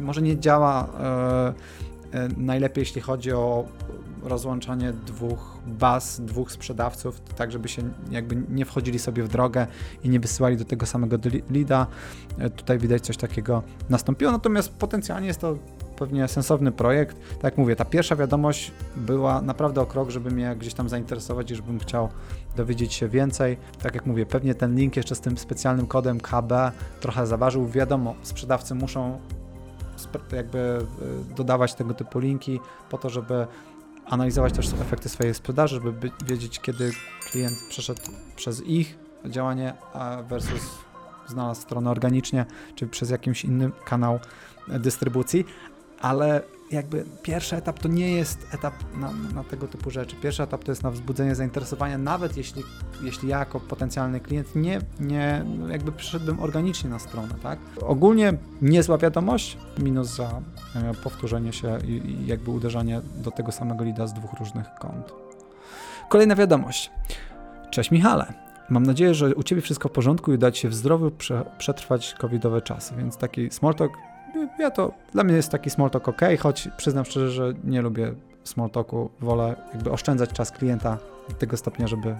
[0.00, 1.54] może nie działa e,
[2.12, 3.64] e, najlepiej, jeśli chodzi o
[4.22, 9.66] rozłączanie dwóch baz, dwóch sprzedawców, tak żeby się jakby nie wchodzili sobie w drogę
[10.04, 11.16] i nie wysyłali do tego samego
[11.50, 11.86] leada.
[12.38, 15.58] E, tutaj widać coś takiego nastąpiło, natomiast potencjalnie jest to
[15.96, 17.16] pewnie sensowny projekt.
[17.30, 21.50] Tak jak mówię, ta pierwsza wiadomość była naprawdę o krok, żeby mnie gdzieś tam zainteresować
[21.50, 22.08] i żebym chciał
[22.56, 23.56] dowiedzieć się więcej.
[23.82, 26.52] Tak jak mówię, pewnie ten link jeszcze z tym specjalnym kodem KB
[27.00, 27.68] trochę zaważył.
[27.68, 29.20] Wiadomo, sprzedawcy muszą
[30.32, 33.46] jakby e, dodawać tego typu linki po to, żeby
[34.06, 36.90] analizować też efekty swojej sprzedaży, żeby wiedzieć, kiedy
[37.30, 38.00] klient przeszedł
[38.36, 39.74] przez ich działanie
[40.28, 40.62] versus
[41.26, 44.18] znalazł stronę organicznie, czy przez jakiś inny kanał
[44.68, 45.44] dystrybucji,
[46.00, 50.16] ale jakby pierwszy etap to nie jest etap na, na, tego typu rzeczy.
[50.16, 52.62] Pierwszy etap to jest na wzbudzenie zainteresowania, nawet jeśli,
[53.02, 57.58] jeśli ja jako potencjalny klient nie, nie jakby przyszedłbym organicznie na stronę, tak?
[57.80, 60.40] Ogólnie niezła wiadomość, minus za
[60.74, 65.12] e, powtórzenie się i, i jakby uderzanie do tego samego lida z dwóch różnych kont.
[66.08, 66.90] Kolejna wiadomość.
[67.70, 68.34] Cześć Michale.
[68.68, 71.44] Mam nadzieję, że u Ciebie wszystko w porządku i uda Ci się w zdrowiu prze,
[71.58, 73.92] przetrwać covidowe czasy, więc taki small talk
[74.58, 78.14] ja to, dla mnie jest taki small talk ok, choć przyznam szczerze, że nie lubię
[78.44, 82.16] small talku, wolę jakby oszczędzać czas klienta do tego stopnia, żeby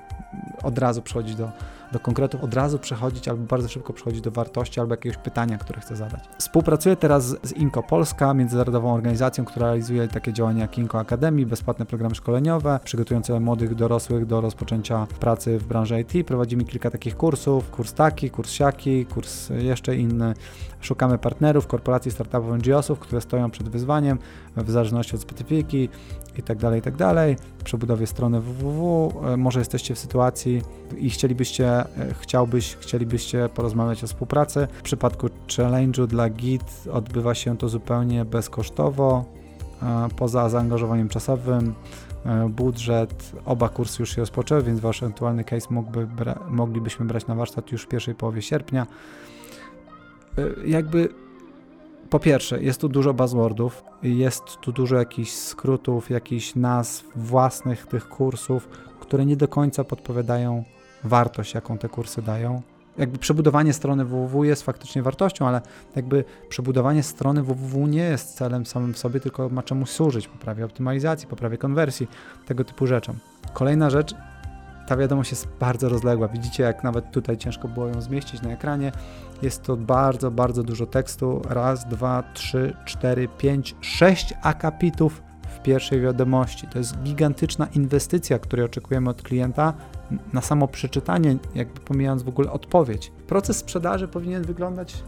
[0.62, 1.50] od razu przechodzić do,
[1.94, 5.80] do konkretów, od razu przechodzić albo bardzo szybko przechodzić do wartości albo jakiegoś pytania, które
[5.80, 6.24] chcę zadać.
[6.38, 11.86] Współpracuję teraz z Inko Polska, międzynarodową organizacją, która realizuje takie działania jak Inko Academy, bezpłatne
[11.86, 16.26] programy szkoleniowe, przygotujące młodych dorosłych do rozpoczęcia pracy w branży IT.
[16.26, 20.34] Prowadzimy kilka takich kursów, kurs taki, kurs siaki, kurs jeszcze inny.
[20.80, 24.18] Szukamy partnerów, korporacji, startupów, NGO-sów, które stoją przed wyzwaniem
[24.56, 25.88] w zależności od specyfiki
[26.36, 26.96] itd., tak itd.
[26.98, 29.12] Tak Przy budowie strony www.
[29.32, 30.62] E, może jesteście w sytuacji
[30.96, 34.68] i chcielibyście, e, chciałbyś, chcielibyście porozmawiać o współpracy.
[34.78, 39.24] W przypadku challenge'u dla Git odbywa się to zupełnie bezkosztowo,
[39.82, 41.74] e, poza zaangażowaniem czasowym
[42.48, 43.32] budżet.
[43.44, 47.72] Oba kursy już się rozpoczęły, więc wasz ewentualny case mógłby bra moglibyśmy brać na warsztat
[47.72, 48.86] już w pierwszej połowie sierpnia.
[50.66, 51.08] Jakby
[52.14, 58.08] po pierwsze, jest tu dużo buzzwordów, jest tu dużo jakichś skrótów, jakichś nazw własnych tych
[58.08, 58.68] kursów,
[59.00, 60.64] które nie do końca podpowiadają
[61.04, 62.62] wartość, jaką te kursy dają.
[62.98, 65.60] Jakby przebudowanie strony www jest faktycznie wartością, ale
[65.96, 70.64] jakby przebudowanie strony www nie jest celem samym w sobie, tylko ma czemuś służyć, poprawie
[70.64, 72.08] optymalizacji, poprawie konwersji,
[72.46, 73.16] tego typu rzeczom.
[73.52, 74.14] Kolejna rzecz,
[74.86, 76.28] ta wiadomość jest bardzo rozległa.
[76.28, 78.92] Widzicie, jak nawet tutaj ciężko było ją zmieścić na ekranie.
[79.42, 81.42] Jest to bardzo, bardzo dużo tekstu.
[81.48, 86.66] Raz, dwa, trzy, cztery, pięć, sześć akapitów w pierwszej wiadomości.
[86.66, 89.74] To jest gigantyczna inwestycja, której oczekujemy od klienta
[90.32, 93.12] na samo przeczytanie, jakby pomijając w ogóle odpowiedź.
[93.26, 95.02] Proces sprzedaży powinien wyglądać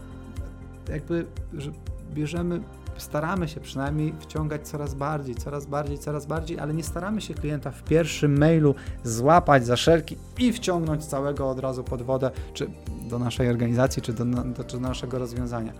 [0.89, 1.71] jakby, że
[2.13, 2.61] bierzemy
[2.97, 7.71] staramy się przynajmniej wciągać coraz bardziej, coraz bardziej, coraz bardziej, ale nie staramy się klienta
[7.71, 12.69] w pierwszym mailu złapać za szelki i wciągnąć całego od razu pod wodę, czy
[13.09, 15.73] do naszej organizacji, czy do, do, czy naszego rozwiązania.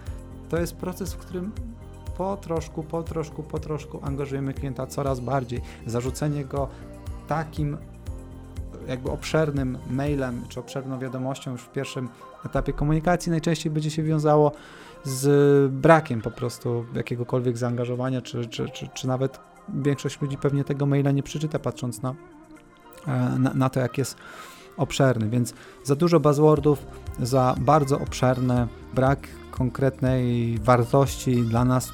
[0.49, 1.51] To jest proces, w którym
[2.17, 5.61] po troszku, po troszku, po troszku angażujemy klienta coraz bardziej.
[5.85, 6.67] Zarzucenie go
[7.27, 7.77] takim
[8.87, 12.09] jakby obszernym mailem, czy obszerną wiadomością już w pierwszym
[12.45, 14.51] etapie komunikacji najczęściej będzie się wiązało
[15.03, 19.39] z brakiem po prostu jakiegokolwiek zaangażowania, czy, czy, czy, czy nawet
[19.73, 22.15] większość ludzi pewnie tego maila nie przeczyta, patrząc na,
[23.07, 24.17] e, na, na to, jak jest
[24.77, 26.85] obszerny, więc za dużo buzzwordów,
[27.19, 31.91] za bardzo obszerny, brak konkretnej wartości dla nas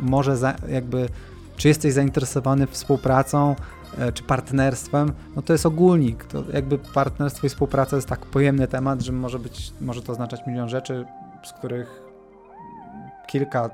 [0.00, 1.08] może za, jakby,
[1.56, 3.56] czy jesteś zainteresowany współpracą,
[4.14, 6.24] czy partnerstwem, no to jest ogólnik.
[6.24, 10.46] To jakby partnerstwo i współpraca jest tak pojemny temat, że może być, może to oznaczać
[10.46, 11.04] milion rzeczy
[11.42, 12.02] z których
[13.26, 13.70] kilka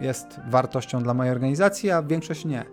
[0.00, 2.64] jest wartością dla mojej organizacji, a większość nie.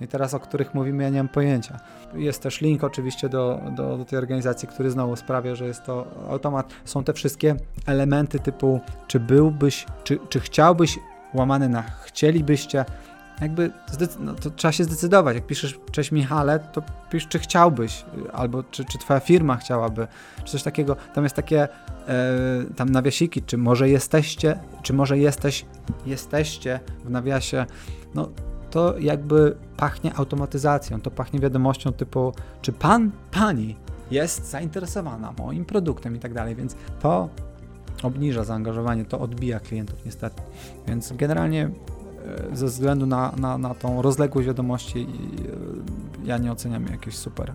[0.00, 1.80] I teraz o których mówimy, ja nie mam pojęcia.
[2.14, 6.06] Jest też link oczywiście do, do, do, tej organizacji, który znowu sprawia, że jest to
[6.30, 6.72] automat.
[6.84, 10.98] Są te wszystkie elementy typu, czy byłbyś, czy, czy chciałbyś,
[11.34, 12.84] łamane na chcielibyście,
[13.40, 13.70] jakby
[14.20, 15.34] no, to trzeba się zdecydować.
[15.34, 20.06] Jak piszesz cześć Michale, to pisz czy chciałbyś, albo czy, czy twoja firma chciałaby,
[20.44, 20.96] czy coś takiego.
[21.14, 21.68] Tam jest takie e,
[22.76, 25.66] tam nawiasiki, czy może jesteście, czy może jesteś,
[26.06, 27.66] jesteście w nawiasie.
[28.14, 28.28] No
[28.70, 33.76] to jakby pachnie automatyzacją, to pachnie wiadomością typu, czy pan, pani
[34.10, 37.28] jest zainteresowana moim produktem i tak dalej, więc to
[38.02, 40.42] obniża zaangażowanie, to odbija klientów niestety.
[40.86, 41.70] Więc generalnie
[42.52, 45.06] ze względu na, na, na tą rozległość wiadomości
[46.24, 47.54] e, ja nie oceniam jakiejś super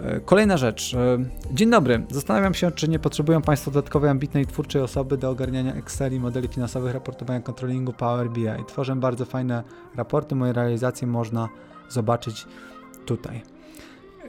[0.00, 0.94] E, kolejna rzecz.
[0.94, 1.18] E,
[1.52, 2.04] dzień dobry.
[2.10, 6.94] Zastanawiam się, czy nie potrzebują Państwo dodatkowej ambitnej twórczej osoby do ogarniania Exceli, modeli finansowych,
[6.94, 8.64] raportowania kontrolingu Power BI.
[8.66, 9.62] Tworzę bardzo fajne
[9.96, 11.48] raporty, moje realizacje można
[11.88, 12.46] zobaczyć
[13.06, 13.42] tutaj.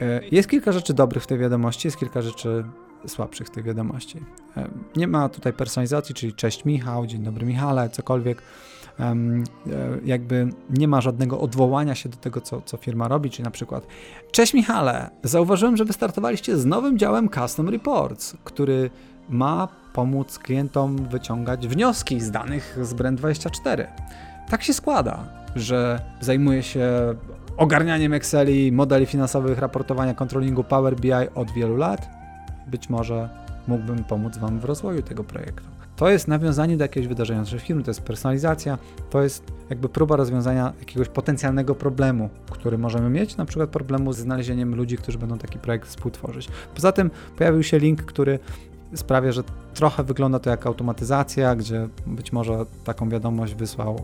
[0.02, 2.66] E, jest kilka rzeczy dobrych w tej wiadomości, jest kilka rzeczy
[3.08, 4.20] słabszych tej wiadomości.
[4.96, 8.42] Nie ma tutaj personalizacji, czyli cześć Michał, dzień dobry Michale, cokolwiek.
[9.00, 9.16] E,
[10.06, 13.88] jakby nie ma żadnego odwołania się do tego, co, co firma robi, czyli na przykład
[14.32, 18.90] Cześć Michale, zauważyłem, że wystartowaliście z nowym działem Custom Reports, który
[19.30, 23.88] ma pomóc klientom wyciągać wnioski z danych z Brand24.
[24.50, 27.16] Tak się składa, że zajmuje się
[27.58, 32.10] ogarnianiem Exceli, modeli finansowych, raportowania, kontrolingu Power BI od wielu lat.
[32.68, 33.30] Być może
[33.68, 35.76] mógłbym pomóc Wam w rozwoju tego projektu.
[35.96, 38.78] To jest nawiązanie do jakiegoś wydarzenia naszej firmy, to jest personalizacja,
[39.10, 44.18] to jest jakby próba rozwiązania jakiegoś potencjalnego problemu, który możemy mieć, na przykład problemu z
[44.18, 46.48] znalezieniem ludzi, którzy będą taki projekt współtworzyć.
[46.76, 48.40] Poza tym pojawił się link, który
[48.96, 54.00] sprawia, że trochę wygląda to jak automatyzacja, gdzie być może taką wiadomość wysłał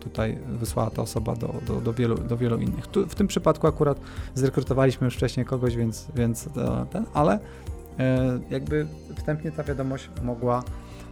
[0.00, 2.86] tutaj, wysłała ta osoba do, do, do, wielu, do wielu innych.
[2.86, 4.00] Tu, w tym przypadku akurat
[4.34, 7.38] zrekrutowaliśmy już wcześniej kogoś, więc, więc e, ten, ale
[7.98, 8.86] e, jakby
[9.16, 10.62] wstępnie ta wiadomość mogła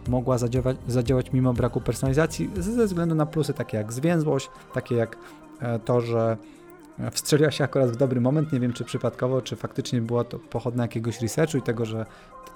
[0.07, 5.17] mogła zadziałać, zadziałać mimo braku personalizacji ze względu na plusy takie jak zwięzłość, takie jak
[5.61, 6.37] e, to, że
[7.11, 10.83] wstrzeliła się akurat w dobry moment, nie wiem czy przypadkowo, czy faktycznie było to pochodne
[10.83, 12.05] jakiegoś researchu i tego, że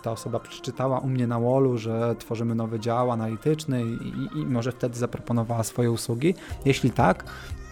[0.04, 4.72] ta osoba przeczytała u mnie na wallu, że tworzymy nowy dział analityczny i, i, może
[4.72, 6.36] wtedy zaproponowała swoje usługi.
[6.66, 7.24] Jeśli tak,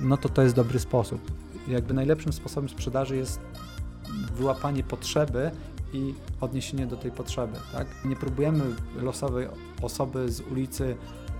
[0.01, 1.31] no to to jest dobry sposób.
[1.67, 3.39] Jakby najlepszym sposobem sprzedaży jest
[4.35, 5.51] wyłapanie potrzeby
[5.93, 7.57] i odniesienie do tej potrzeby.
[7.73, 7.87] Tak?
[8.05, 8.63] Nie próbujemy
[9.01, 9.47] losowej
[9.81, 10.95] osoby z ulicy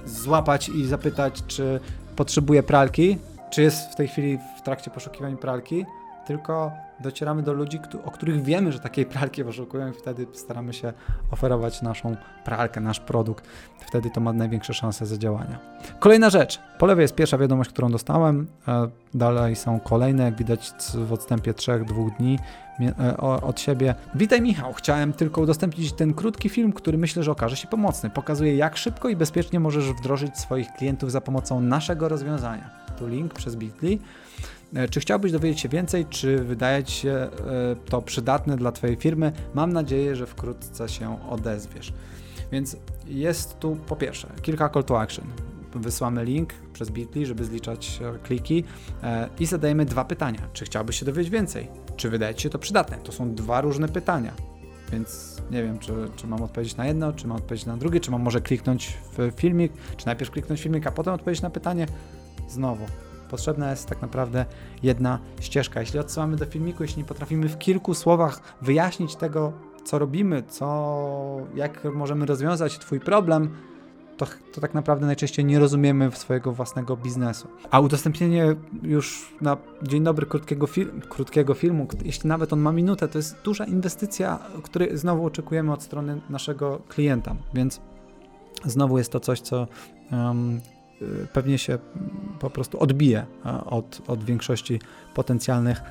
[0.05, 1.79] złapać i zapytać, czy
[2.15, 3.17] potrzebuje pralki,
[3.51, 5.85] czy jest w tej chwili w trakcie poszukiwania pralki,
[6.27, 10.93] tylko docieramy do ludzi, o których wiemy, że takiej pralki poszukują i wtedy staramy się
[11.31, 13.47] oferować naszą pralkę, nasz produkt.
[13.87, 15.59] Wtedy to ma największe szanse zadziałania.
[15.99, 16.59] Kolejna rzecz.
[16.79, 18.47] Po lewej jest pierwsza wiadomość, którą dostałem.
[18.67, 22.39] E, dalej są kolejne, jak widać w odstępie 3-2 dni
[22.99, 23.95] e, od siebie.
[24.15, 28.09] Witaj Michał, chciałem tylko udostępnić ten krótki film, który myślę, że okaże się pomocny.
[28.09, 32.69] Pokazuje jak szybko i bezpiecznie możesz wdrożyć swoich klientów za pomocą naszego rozwiązania.
[32.97, 33.97] Tu link przez Bitly.
[34.75, 37.29] E, czy chciałbyś dowiedzieć się więcej, czy wydaje Ci się e,
[37.89, 39.31] to przydatne dla Twojej firmy?
[39.53, 41.93] Mam nadzieję, że wkrótce się odezwiesz.
[42.51, 45.25] Więc jest tu po pierwsze kilka call to action.
[45.75, 48.63] Wysłamy link przez Bitly, żeby zliczać e, kliki
[49.39, 50.39] i zadajemy dwa pytania.
[50.53, 51.67] Czy chciałbyś się dowiedzieć więcej?
[51.95, 52.97] Czy wydaje Ci się to przydatne?
[52.97, 54.33] To są dwa różne pytania.
[54.91, 58.11] Więc nie wiem, czy, czy mam odpowiedzieć na jedno, czy mam odpowiedzieć na drugie, czy
[58.11, 61.87] mam może kliknąć w filmik, czy najpierw kliknąć w filmik, a potem odpowiedzieć na pytanie.
[62.49, 62.85] Znowu,
[63.29, 64.45] Potrzebna jest tak naprawdę
[64.83, 65.79] jedna ścieżka.
[65.79, 69.53] Jeśli odsyłamy do filmiku, jeśli nie potrafimy w kilku słowach wyjaśnić tego,
[69.85, 71.07] co robimy, co,
[71.55, 73.49] jak możemy rozwiązać Twój problem,
[74.17, 77.47] to, to tak naprawdę najczęściej nie rozumiemy swojego własnego biznesu.
[77.71, 83.07] A udostępnienie już na dzień dobry krótkiego, fil krótkiego filmu, jeśli nawet on ma minutę,
[83.07, 87.81] to jest duża inwestycja, której znowu oczekujemy od strony naszego klienta, więc
[88.65, 89.67] znowu jest to coś, co
[90.11, 90.61] um,
[91.33, 91.77] pewnie się
[92.39, 94.79] po prostu odbije e, od, od większości
[95.13, 95.81] potencjalnych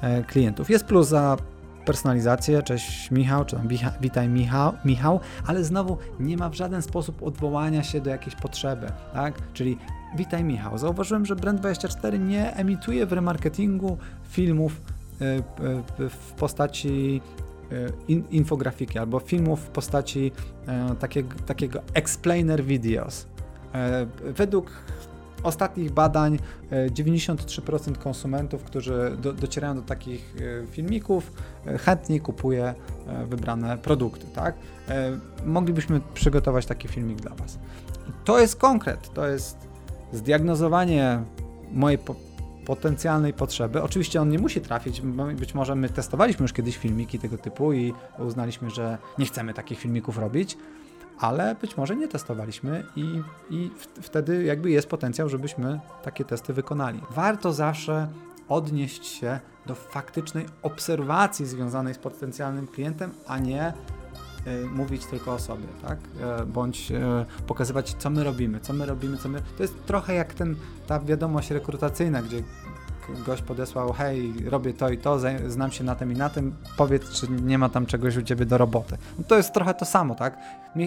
[0.00, 0.70] e, klientów.
[0.70, 1.36] Jest plus za
[1.84, 3.68] personalizację, cześć Michał, czy tam
[4.00, 8.86] witaj Michał, Michał, ale znowu nie ma w żaden sposób odwołania się do jakiejś potrzeby,
[9.12, 9.34] tak?
[9.52, 9.78] Czyli
[10.16, 10.78] witaj Michał.
[10.78, 13.98] Zauważyłem, że Brand24 nie emituje w remarketingu
[14.28, 14.80] filmów
[15.20, 15.42] e,
[16.08, 17.20] w postaci
[18.30, 20.32] infografiki albo filmów w postaci
[21.00, 23.26] takiego, takiego explainer videos.
[23.74, 24.70] E, według
[25.42, 26.38] ostatnich badań
[26.70, 30.34] 93% konsumentów, którzy do, docierają do takich
[30.70, 31.32] filmików,
[31.78, 32.74] chętnie kupuje
[33.28, 34.54] wybrane produkty, tak?
[35.46, 37.58] Moglibyśmy przygotować taki filmik dla Was.
[38.24, 39.56] To jest konkret, to jest
[40.12, 41.22] zdiagnozowanie
[41.72, 42.14] mojej po
[42.66, 43.82] potencjalnej potrzeby.
[43.82, 45.02] Oczywiście on nie musi trafić,
[45.38, 49.78] być może my testowaliśmy już kiedyś filmiki tego typu i uznaliśmy, że nie chcemy takich
[49.78, 50.56] filmików robić,
[51.22, 53.70] ale być może nie testowaliśmy i, i
[54.02, 57.00] wtedy jakby jest potencjał, żebyśmy takie testy wykonali.
[57.10, 58.08] Warto zawsze
[58.48, 63.72] odnieść się do faktycznej obserwacji związanej z potencjalnym klientem, a nie
[64.46, 65.98] y, mówić tylko o sobie, tak?
[66.42, 69.42] Y, bądź y, pokazywać, co my robimy, co my robimy, co my...
[69.56, 70.56] To jest trochę jak ten,
[70.86, 72.42] ta wiadomość rekrutacyjna, gdzie
[73.26, 77.10] gość podesłał, hej, robię to i to, znam się na tym i na tym, powiedz,
[77.10, 78.96] czy nie ma tam czegoś u ciebie do roboty.
[79.18, 80.38] No to jest trochę to samo, tak?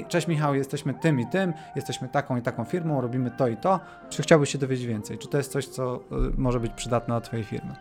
[0.07, 3.79] Cześć Michał, jesteśmy tym i tym, jesteśmy taką i taką firmą, robimy to i to.
[4.09, 5.17] Czy chciałbyś się dowiedzieć więcej?
[5.17, 5.99] Czy to jest coś, co y,
[6.37, 7.75] może być przydatne dla twojej firmy?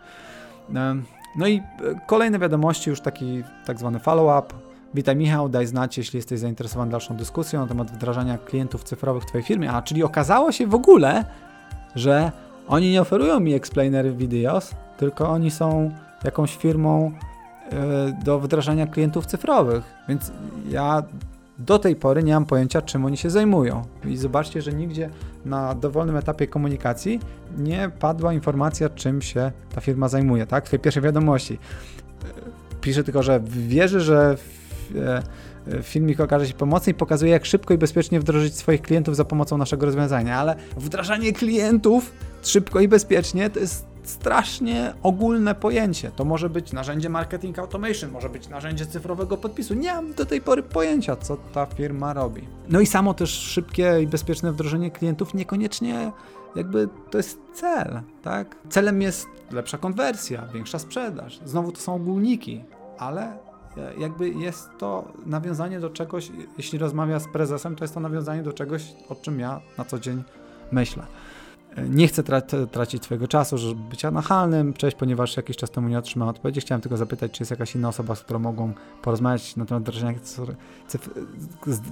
[1.37, 1.61] No i y,
[2.07, 4.55] kolejne wiadomości, już taki tak zwany follow-up.
[4.93, 9.25] Witaj Michał, daj znać, jeśli jesteś zainteresowany dalszą dyskusją na temat wdrażania klientów cyfrowych w
[9.25, 9.71] Twojej firmie.
[9.71, 11.25] A, czyli okazało się w ogóle,
[11.95, 12.31] że
[12.67, 15.91] oni nie oferują mi explainer videos, tylko oni są
[16.23, 17.11] jakąś firmą
[17.71, 19.83] e, do wdrażania klientów cyfrowych.
[20.09, 20.31] Więc
[20.69, 21.03] ja
[21.57, 23.81] do tej pory nie mam pojęcia, czym oni się zajmują.
[24.05, 25.09] I zobaczcie, że nigdzie
[25.45, 27.19] na dowolnym etapie komunikacji
[27.57, 30.67] nie padła informacja, czym się ta firma zajmuje, tak?
[30.67, 31.53] W tej pierwszej wiadomości.
[31.53, 32.27] E,
[32.81, 34.37] pisze tylko, że wierzy, że
[34.95, 35.23] e,
[35.83, 39.57] filmik okaże się pomocny i pokazuje, jak szybko i bezpiecznie wdrożyć swoich klientów za pomocą
[39.57, 42.11] naszego rozwiązania, ale wdrażanie klientów
[42.43, 46.11] szybko i bezpiecznie to jest strasznie ogólne pojęcie.
[46.15, 49.73] To może być narzędzie marketing automation, może być narzędzie cyfrowego podpisu.
[49.73, 52.47] Nie mam do tej pory pojęcia, co ta firma robi.
[52.69, 56.11] No i samo też szybkie i bezpieczne wdrożenie klientów niekoniecznie
[56.55, 58.55] jakby to jest cel, tak?
[58.69, 61.39] Celem jest lepsza konwersja, większa sprzedaż.
[61.45, 62.63] Znowu to są ogólniki,
[62.97, 63.37] ale
[63.97, 68.53] jakby jest to nawiązanie do czegoś, jeśli rozmawia z prezesem, to jest to nawiązanie do
[68.53, 70.23] czegoś, o czym ja na co dzień
[70.71, 71.05] myślę.
[71.89, 75.99] Nie chcę tra tracić Twojego czasu, żeby być nachalnym, cześć, ponieważ jakiś czas temu nie
[75.99, 76.61] otrzymałem odpowiedzi.
[76.61, 80.19] Chciałem tylko zapytać, czy jest jakaś inna osoba, z którą mogą porozmawiać na temat wdrażania,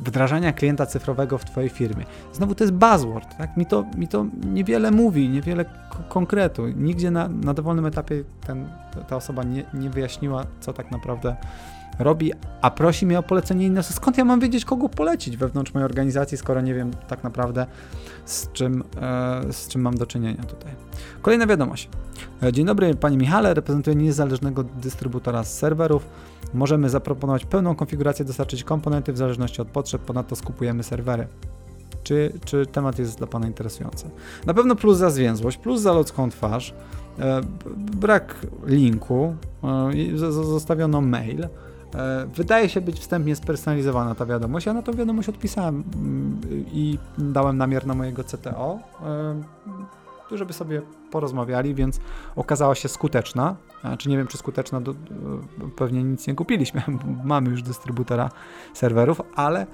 [0.06, 2.06] wdrażania klienta cyfrowego w Twojej firmie.
[2.34, 3.58] Znowu to jest buzzword, tak?
[3.58, 5.66] Mi to, mi to niewiele mówi, niewiele
[6.10, 6.68] konkretu.
[6.68, 8.70] Nigdzie na, na dowolnym etapie ten,
[9.08, 11.36] ta osoba nie, nie wyjaśniła, co tak naprawdę
[12.00, 13.96] robi, a prosi mnie o polecenie innej osoby.
[13.96, 17.66] Skąd ja mam wiedzieć, kogo polecić wewnątrz mojej organizacji, skoro nie wiem tak naprawdę,
[18.26, 20.72] z czym, e, z czym mam do czynienia tutaj.
[21.22, 21.90] Kolejna wiadomość.
[22.44, 26.10] E, dzień dobry, Panie Michale, reprezentuję niezależnego dystrybutora z serwerów.
[26.54, 31.28] Możemy zaproponować pełną konfigurację, dostarczyć komponenty w zależności od potrzeb, ponadto skupujemy serwery.
[32.04, 34.10] Czy, czy temat jest dla Pana interesujący?
[34.46, 36.74] Na pewno plus za zwięzłość, plus za ludzką twarz,
[37.20, 37.42] e,
[37.76, 39.36] brak linku,
[40.30, 41.63] zostawiono mail, E,
[42.36, 44.66] wydaje się być wstępnie spersonalizowana ta wiadomość.
[44.66, 48.80] Ja na tą wiadomość odpisałem mm, i dałem namiar na mojego CTO,
[50.32, 52.00] e, żeby sobie porozmawiali, więc
[52.36, 53.56] okazała się skuteczna.
[53.98, 54.94] Czy nie wiem, czy skuteczna, do,
[55.76, 56.82] pewnie nic nie kupiliśmy.
[57.24, 58.30] Mamy już dystrybutora
[58.74, 59.68] serwerów, ale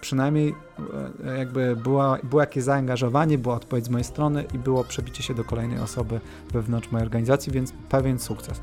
[0.00, 0.54] przynajmniej
[1.24, 5.34] e, jakby była, było jakieś zaangażowanie, była odpowiedź z mojej strony i było przebicie się
[5.34, 6.20] do kolejnej osoby
[6.52, 8.60] wewnątrz mojej organizacji, więc pewien sukces.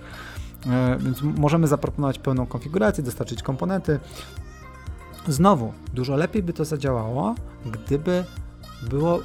[0.65, 3.99] E, więc możemy zaproponować pełną konfigurację, dostarczyć komponenty.
[5.27, 8.23] Znowu, dużo lepiej by to zadziałało, gdyby
[8.89, 9.19] było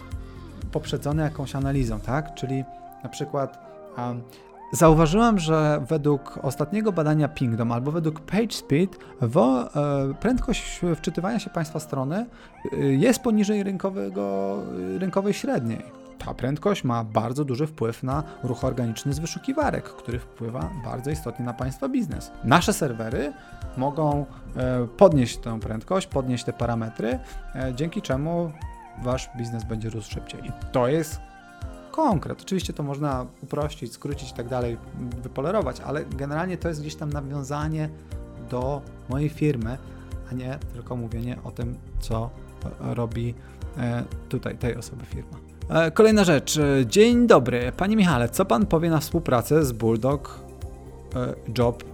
[0.72, 2.34] poprzedzone jakąś analizą, tak?
[2.34, 2.64] Czyli
[3.02, 3.58] na przykład
[3.98, 4.22] um,
[4.72, 11.80] zauważyłem, że według ostatniego badania Pingdom albo według PageSpeed wo, e, prędkość wczytywania się Państwa
[11.80, 12.26] strony
[12.72, 14.56] e, jest poniżej rynkowego,
[14.98, 20.70] rynkowej średniej ta prędkość ma bardzo duży wpływ na ruch organiczny z wyszukiwarek, który wpływa
[20.84, 22.32] bardzo istotnie na Państwa biznes.
[22.44, 23.32] Nasze serwery
[23.76, 27.18] mogą e, podnieść tę prędkość, podnieść te parametry,
[27.54, 28.52] e, dzięki czemu
[29.02, 30.40] Wasz biznes będzie rósł szybciej.
[30.46, 31.20] I to jest
[31.90, 32.42] konkret.
[32.42, 34.76] Oczywiście to można uprościć, skrócić i tak dalej,
[35.22, 37.88] wypolerować, ale generalnie to jest gdzieś tam nawiązanie
[38.50, 39.78] do mojej firmy,
[40.30, 42.30] a nie tylko mówienie o tym, co
[42.80, 43.34] robi
[43.78, 45.51] e, tutaj tej osoby firma.
[45.68, 46.56] E, kolejna rzecz.
[46.56, 47.72] E, dzień dobry.
[47.76, 50.38] Panie Michale, co pan powie na współpracę z Bulldog
[51.16, 51.84] e, Job?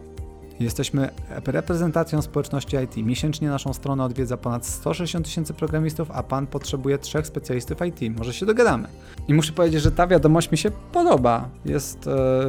[0.61, 1.11] Jesteśmy
[1.47, 2.97] reprezentacją społeczności IT.
[2.97, 8.19] Miesięcznie naszą stronę odwiedza ponad 160 tysięcy programistów, a pan potrzebuje trzech specjalistów IT.
[8.19, 8.89] Może się dogadamy.
[9.29, 11.49] I muszę powiedzieć, że ta wiadomość mi się podoba.
[11.65, 11.99] Jest,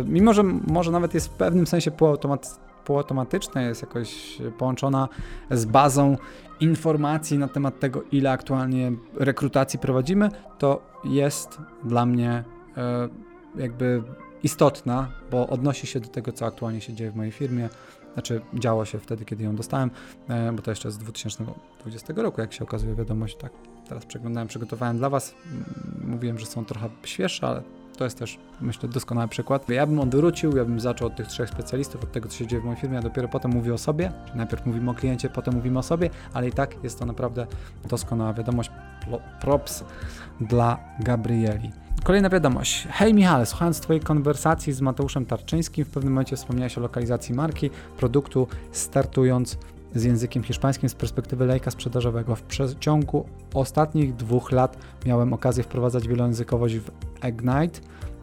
[0.06, 5.10] mimo że może nawet jest w pewnym sensie półautomat półautomatyczna, jest jakoś połączona
[5.52, 6.18] z bazą
[6.60, 12.44] informacji na temat tego, ile aktualnie rekrutacji prowadzimy, to jest dla mnie
[12.78, 13.10] e,
[13.56, 14.04] jakby
[14.44, 17.70] istotna, bo odnosi się do tego, co aktualnie się dzieje w mojej firmie.
[18.14, 19.92] Znaczy, działo się wtedy, kiedy ją dostałem,
[20.30, 23.52] e, bo to jeszcze z 2020 roku, jak się okazuje, wiadomość, tak.
[23.90, 25.36] Teraz przeglądałem, przygotowałem dla Was.
[26.08, 27.64] Mówiłem, że są trochę świeższe, ale
[28.00, 29.70] to jest też, myślę, doskonały przykład.
[29.70, 32.62] Ja bym odwrócił, ja bym zaczął od tych trzech specjalistów, od tego, co się dzieje
[32.62, 34.12] w mojej firmie, a dopiero potem mówię o sobie.
[34.36, 37.48] Najpierw mówimy o kliencie, potem mówimy o sobie, ale i tak jest to naprawdę
[37.90, 38.72] doskonała wiadomość.
[39.42, 39.84] Props
[40.42, 41.72] dla Gabrieli.
[42.04, 42.88] Kolejna wiadomość.
[42.92, 47.70] Hej Michale, słuchając Twojej konwersacji z Mateuszem Tarczyńskim, w pewnym momencie wspomniałeś o lokalizacji marki,
[47.98, 49.58] produktu, startując
[49.96, 52.36] z językiem hiszpańskim z perspektywy lejka sprzedażowego.
[52.36, 56.92] W przeciągu ostatnich dwóch lat miałem okazję wprowadzać wielojęzykowość w
[57.28, 57.80] Ignite,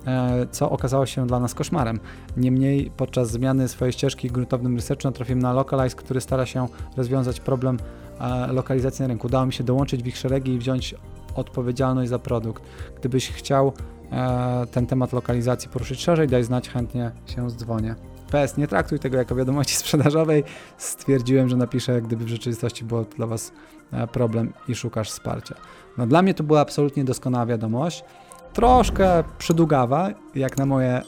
[0.07, 2.01] e, co okazało się dla nas koszmarem.
[2.37, 7.79] Niemniej podczas zmiany swojej ścieżki gruntownym researchu natrafiłem na Localize, który stara się rozwiązać problem
[8.21, 9.27] e, lokalizacji na rynku.
[9.27, 10.95] Udało mi się dołączyć w ich szeregi i wziąć
[11.35, 12.63] odpowiedzialność za produkt.
[13.01, 13.73] Gdybyś chciał
[14.13, 17.95] e, ten temat lokalizacji poruszyć szerzej, daj znać, chętnie się zdzwonię.
[18.31, 20.45] PS, nie traktuj tego jako wiadomości sprzedażowej.
[20.79, 23.53] Stwierdziłem, że napiszę, gdyby w rzeczywistości było dla Was
[23.93, 25.55] e, problem i szukasz wsparcia.
[25.99, 28.05] No dla mnie to była absolutnie doskonała wiadomość.
[28.53, 31.03] Troszkę przydługawa, jak na moje e,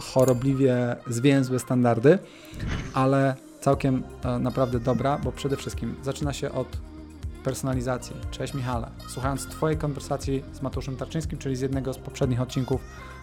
[0.00, 2.18] chorobliwie zwięzłe standardy,
[2.94, 6.80] ale całkiem e, naprawdę dobra, bo przede wszystkim zaczyna się od
[7.44, 8.16] personalizacji.
[8.30, 8.90] Cześć Michale.
[9.08, 12.80] Słuchając Twojej konwersacji z Mateuszem Tarczyńskim, czyli z jednego z poprzednich odcinków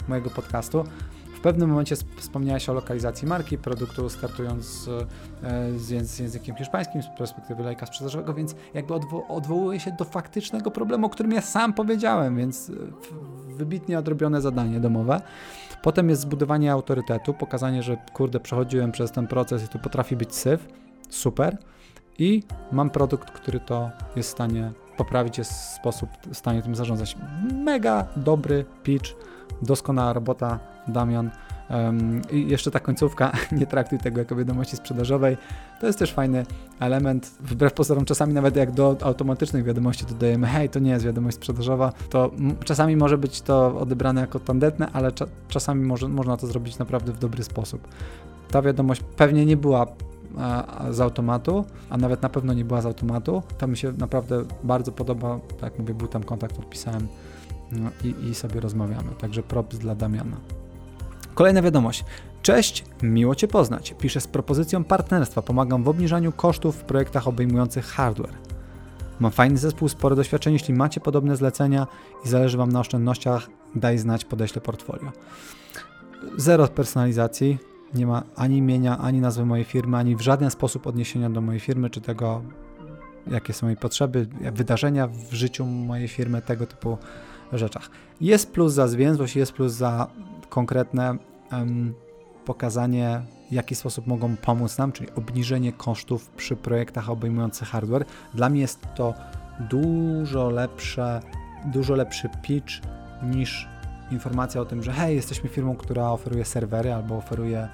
[0.08, 0.84] mojego podcastu,
[1.38, 7.08] w pewnym momencie wspomniałeś o lokalizacji marki, produktu startując z, e, z, językiem hiszpańskim z
[7.18, 11.74] perspektywy lejka sprzedażowego, więc jakby odwo odwołuje się do faktycznego problemu, o którym ja sam
[11.74, 12.74] powiedziałem, więc e,
[13.54, 15.22] wybitnie odrobione zadanie domowe.
[15.82, 20.36] Potem jest zbudowanie autorytetu, pokazanie, że kurde, przechodziłem przez ten proces i tu potrafi być
[20.36, 20.68] syf.
[21.10, 21.58] Super.
[22.20, 26.76] I mam produkt, który to jest w stanie poprawić, jest w sposób w stanie tym
[26.76, 27.18] zarządzać.
[27.54, 29.16] Mega dobry pitch,
[29.62, 31.30] doskonała robota Damian.
[32.32, 35.38] I jeszcze ta końcówka, nie traktuj tego jako wiadomości sprzedażowej.
[35.80, 36.46] To jest też fajny
[36.80, 37.38] element.
[37.40, 41.94] Wbrew pozorom, czasami nawet jak do automatycznych wiadomości dodajemy, hej, to nie jest wiadomość sprzedażowa,
[42.10, 42.32] to
[42.66, 47.12] czasami może być to odebrane jako tandetne, ale cza czasami może, można to zrobić naprawdę
[47.14, 47.88] w dobry sposób.
[48.52, 49.88] Ta wiadomość pewnie nie była
[50.92, 53.44] z automatu, a nawet na pewno nie była z automatu.
[53.58, 55.40] To mi się naprawdę bardzo podoba.
[55.50, 57.08] Tak jak mówię, był tam kontakt, podpisałem
[57.72, 59.10] no, i, i sobie rozmawiamy.
[59.20, 60.38] Także props dla Damiana.
[61.34, 62.06] Kolejna wiadomość.
[62.42, 63.96] Cześć, miło Cię poznać.
[64.00, 65.42] Piszę z propozycją partnerstwa.
[65.42, 68.34] Pomagam w obniżaniu kosztów w projektach obejmujących hardware.
[69.20, 70.56] Mam fajny zespół, spore doświadczenie.
[70.56, 71.88] Jeśli macie podobne zlecenia
[72.26, 75.12] i zależy Wam na oszczędnościach, daj znać, podeślę portfolio.
[76.38, 77.58] Zero personalizacji.
[77.94, 81.60] Nie ma ani imienia, ani nazwy mojej firmy, ani w żaden sposób odniesienia do mojej
[81.60, 82.42] firmy, czy tego,
[83.28, 86.98] jakie są jej potrzeby, wydarzenia w życiu mojej firmy, tego typu
[87.54, 87.90] rzeczach.
[88.22, 90.08] Jest plus za zwięzłość, jest plus za
[90.50, 91.18] konkretne
[91.52, 91.94] um,
[92.46, 98.06] pokazanie, w jaki sposób mogą pomóc nam, czyli obniżenie kosztów przy projektach obejmujących hardware.
[98.34, 99.14] Dla mnie jest to
[99.60, 101.20] dużo lepsze,
[101.66, 102.74] dużo lepszy pitch
[103.24, 103.68] niż
[104.12, 107.68] informacja o tym, że hej, jesteśmy firmą, która oferuje serwery albo oferuje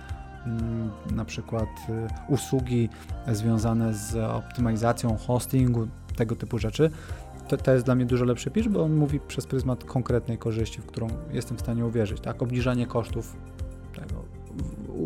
[0.46, 2.90] mm, na przykład y, usługi
[3.32, 6.92] związane z optymalizacją hostingu, tego typu rzeczy
[7.48, 10.86] to, jest dla mnie dużo lepszy pitch, bo on mówi przez pryzmat konkretnej korzyści, w
[10.86, 12.42] którą jestem w stanie uwierzyć, tak?
[12.42, 13.36] Obniżanie kosztów
[13.96, 14.16] tego.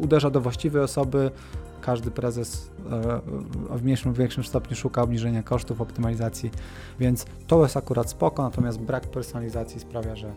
[0.02, 1.32] Uderza do właściwej osoby,
[1.82, 2.72] każdy prezes
[3.72, 6.52] e, w mniejszym lub większym stopniu szuka obniżenia kosztów, optymalizacji,
[7.00, 10.34] więc to jest akurat spoko, natomiast brak personalizacji sprawia, że e,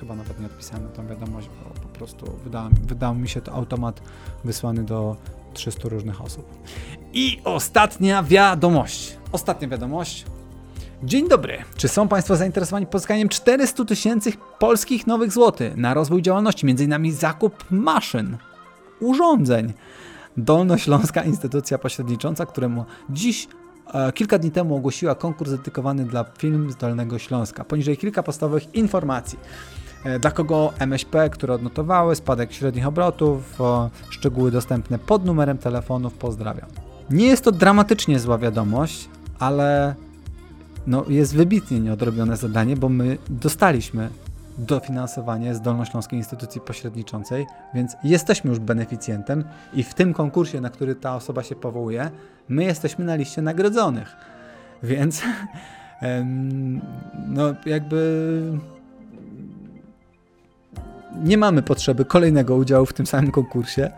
[0.00, 3.52] chyba nawet nie odpisałem na tą wiadomość, bo po prostu wydał, wydał mi się to
[3.52, 4.02] automat
[4.44, 5.16] wysłany do
[5.52, 6.46] 300 różnych osób.
[7.12, 9.16] I ostatnia wiadomość.
[9.32, 10.24] Ostatnia wiadomość
[11.02, 11.58] Dzień dobry.
[11.76, 17.12] Czy są Państwo zainteresowani pozyskaniem 400 tysięcy polskich nowych złotych na rozwój działalności, m.in.
[17.12, 18.36] zakup maszyn,
[19.00, 19.72] urządzeń?
[20.36, 23.48] Dolnośląska instytucja pośrednicząca, któremu dziś
[23.94, 27.64] e, kilka dni temu ogłosiła konkurs dedykowany dla film z Dolnego Śląska.
[27.64, 29.38] Poniżej kilka podstawowych informacji.
[30.04, 33.58] E, dla kogo MŚP, które odnotowały spadek średnich obrotów,
[34.10, 36.14] szczegóły dostępne pod numerem telefonów.
[36.14, 36.68] Pozdrawiam.
[37.10, 39.94] Nie jest to dramatycznie zła wiadomość, ale
[40.86, 44.10] no, jest wybitnie nieodrobione zadanie, bo my dostaliśmy
[44.58, 50.94] dofinansowanie z Dolnośląskiej Instytucji Pośredniczącej, więc jesteśmy już beneficjentem i w tym konkursie, na który
[50.94, 52.10] ta osoba się powołuje,
[52.48, 54.16] my jesteśmy na liście nagrodzonych.
[54.82, 55.22] Więc
[57.36, 58.42] no jakby
[61.24, 63.90] nie mamy potrzeby kolejnego udziału w tym samym konkursie,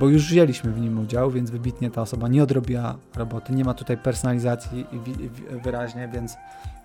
[0.00, 3.52] bo już wzięliśmy w nim udział, więc wybitnie ta osoba nie odrobiła roboty.
[3.52, 4.86] Nie ma tutaj personalizacji
[5.64, 6.36] wyraźnie, więc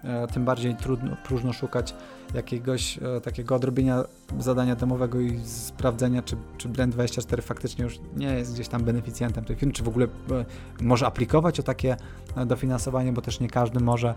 [0.04, 1.96] e, tym bardziej trudno, próżno szukać
[2.34, 4.04] jakiegoś e, takiego odrobienia
[4.40, 9.56] zadania domowego i sprawdzenia, czy, czy Blend24 faktycznie już nie jest gdzieś tam beneficjentem tej
[9.56, 10.08] firmy, czy w ogóle
[10.82, 11.98] może aplikować o takie
[12.46, 14.16] dofinansowanie, bo też nie każdy może.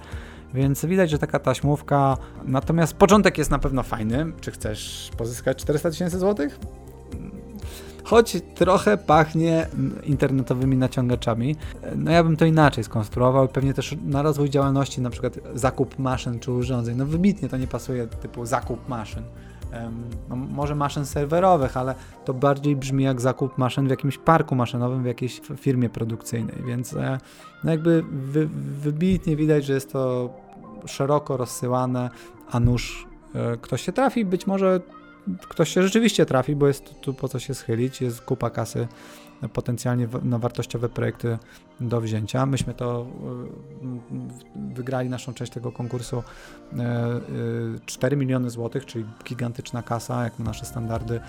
[0.54, 2.16] Więc widać, że taka taśmówka.
[2.44, 4.32] Natomiast początek jest na pewno fajny.
[4.40, 6.58] Czy chcesz pozyskać 400 tysięcy złotych?
[8.06, 9.66] Choć trochę pachnie
[10.04, 11.56] internetowymi naciągaczami.
[11.96, 16.38] No ja bym to inaczej skonstruował pewnie też na rozwój działalności, na przykład zakup maszyn
[16.38, 16.96] czy urządzeń.
[16.96, 19.22] No wybitnie to nie pasuje typu zakup maszyn.
[20.28, 21.94] No, może maszyn serwerowych, ale
[22.24, 26.92] to bardziej brzmi jak zakup maszyn w jakimś parku maszynowym, w jakiejś firmie produkcyjnej, więc
[26.92, 27.18] e,
[27.64, 28.48] no jakby wy,
[28.82, 30.30] wybitnie widać, że jest to
[30.86, 32.10] szeroko rozsyłane,
[32.50, 34.80] a nuż e, ktoś się trafi, być może
[35.48, 38.88] ktoś się rzeczywiście trafi, bo jest tu po co się schylić, jest kupa kasy
[39.52, 41.38] potencjalnie na wartościowe projekty
[41.80, 42.46] do wzięcia.
[42.46, 43.06] Myśmy to
[44.56, 46.22] e, wygrali naszą część tego konkursu
[47.86, 51.20] 4 e, e, miliony złotych, czyli gigantyczna kasa, jak na nasze standardy,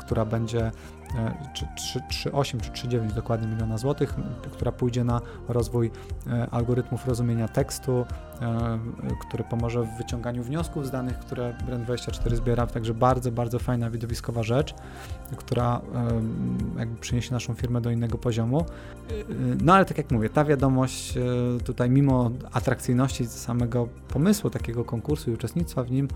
[0.00, 0.70] która będzie
[1.54, 1.64] czy
[1.98, 4.14] 3,8 czy 3,9 dokładnie miliona złotych,
[4.52, 5.90] która pójdzie na rozwój
[6.50, 8.06] algorytmów rozumienia tekstu,
[9.20, 14.42] który pomoże w wyciąganiu wniosków z danych, które Brand24 zbiera, także bardzo, bardzo fajna, widowiskowa
[14.42, 14.74] rzecz,
[15.36, 15.80] która
[16.78, 18.64] jakby przyniesie naszą firmę do innego poziomu.
[19.62, 21.22] No ale tak jak mówię, ta wiadomość e,
[21.64, 26.08] tutaj mimo atrakcyjności samego pomysłu takiego konkursu i uczestnictwa w nim,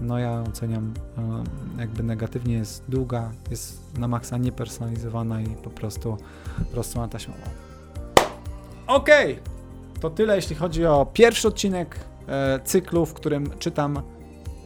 [0.00, 6.16] no ja oceniam e, jakby negatywnie, jest długa, jest na maksa niepersonalizowana i po prostu
[6.74, 7.46] rozsłana taśmowa.
[8.86, 9.55] Okej, okay.
[10.00, 14.02] To tyle jeśli chodzi o pierwszy odcinek e, cyklu, w którym czytam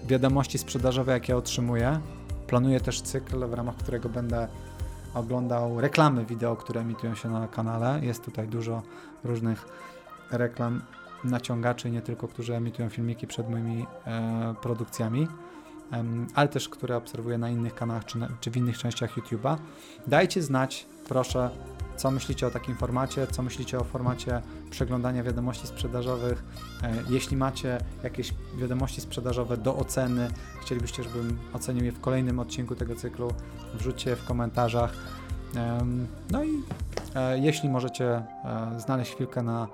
[0.05, 2.01] wiadomości sprzedażowe, jakie otrzymuję.
[2.47, 4.49] Planuję też cykl, w ramach którego będę
[5.15, 8.01] oglądał reklamy wideo, które emitują się na kanale.
[8.03, 8.83] Jest tutaj dużo
[9.25, 9.67] różnych
[10.31, 10.83] reklam
[11.25, 15.29] naciągaczy, nie tylko, którzy emitują filmiki przed moimi e, produkcjami,
[16.35, 19.57] ale też, które obserwuję na innych kanałach czy, na, czy w innych częściach YouTube'a.
[20.07, 21.51] Dajcie znać, proszę,
[21.97, 26.45] co myślicie o takim formacie, co myślicie o formacie przeglądania wiadomości sprzedażowych.
[26.83, 30.29] E, jeśli macie jakieś wiadomości sprzedażowe do oceny,
[30.63, 33.29] chcielibyście, żebym ocenił je w kolejnym odcinku tego cyklu,
[33.75, 34.93] wrzućcie w komentarzach.
[36.31, 36.63] No i
[37.15, 38.25] e, jeśli możecie e,
[38.79, 39.69] znaleźć chwilkę na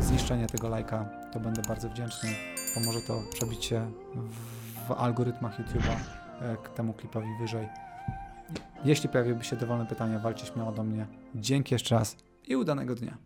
[0.00, 2.28] zniszczenie tego lajka, to będę bardzo wdzięczny.
[2.74, 3.90] Pomoże to przebić się
[4.88, 5.96] w algorytmach YouTube'a
[6.74, 7.85] temu klipowi wyżej.
[8.84, 11.06] Jeśli pojawiłyby się dowolne pytania, walcie śmiało do mnie.
[11.34, 12.16] Dzięki jeszcze raz
[12.46, 13.18] i udanego dnia.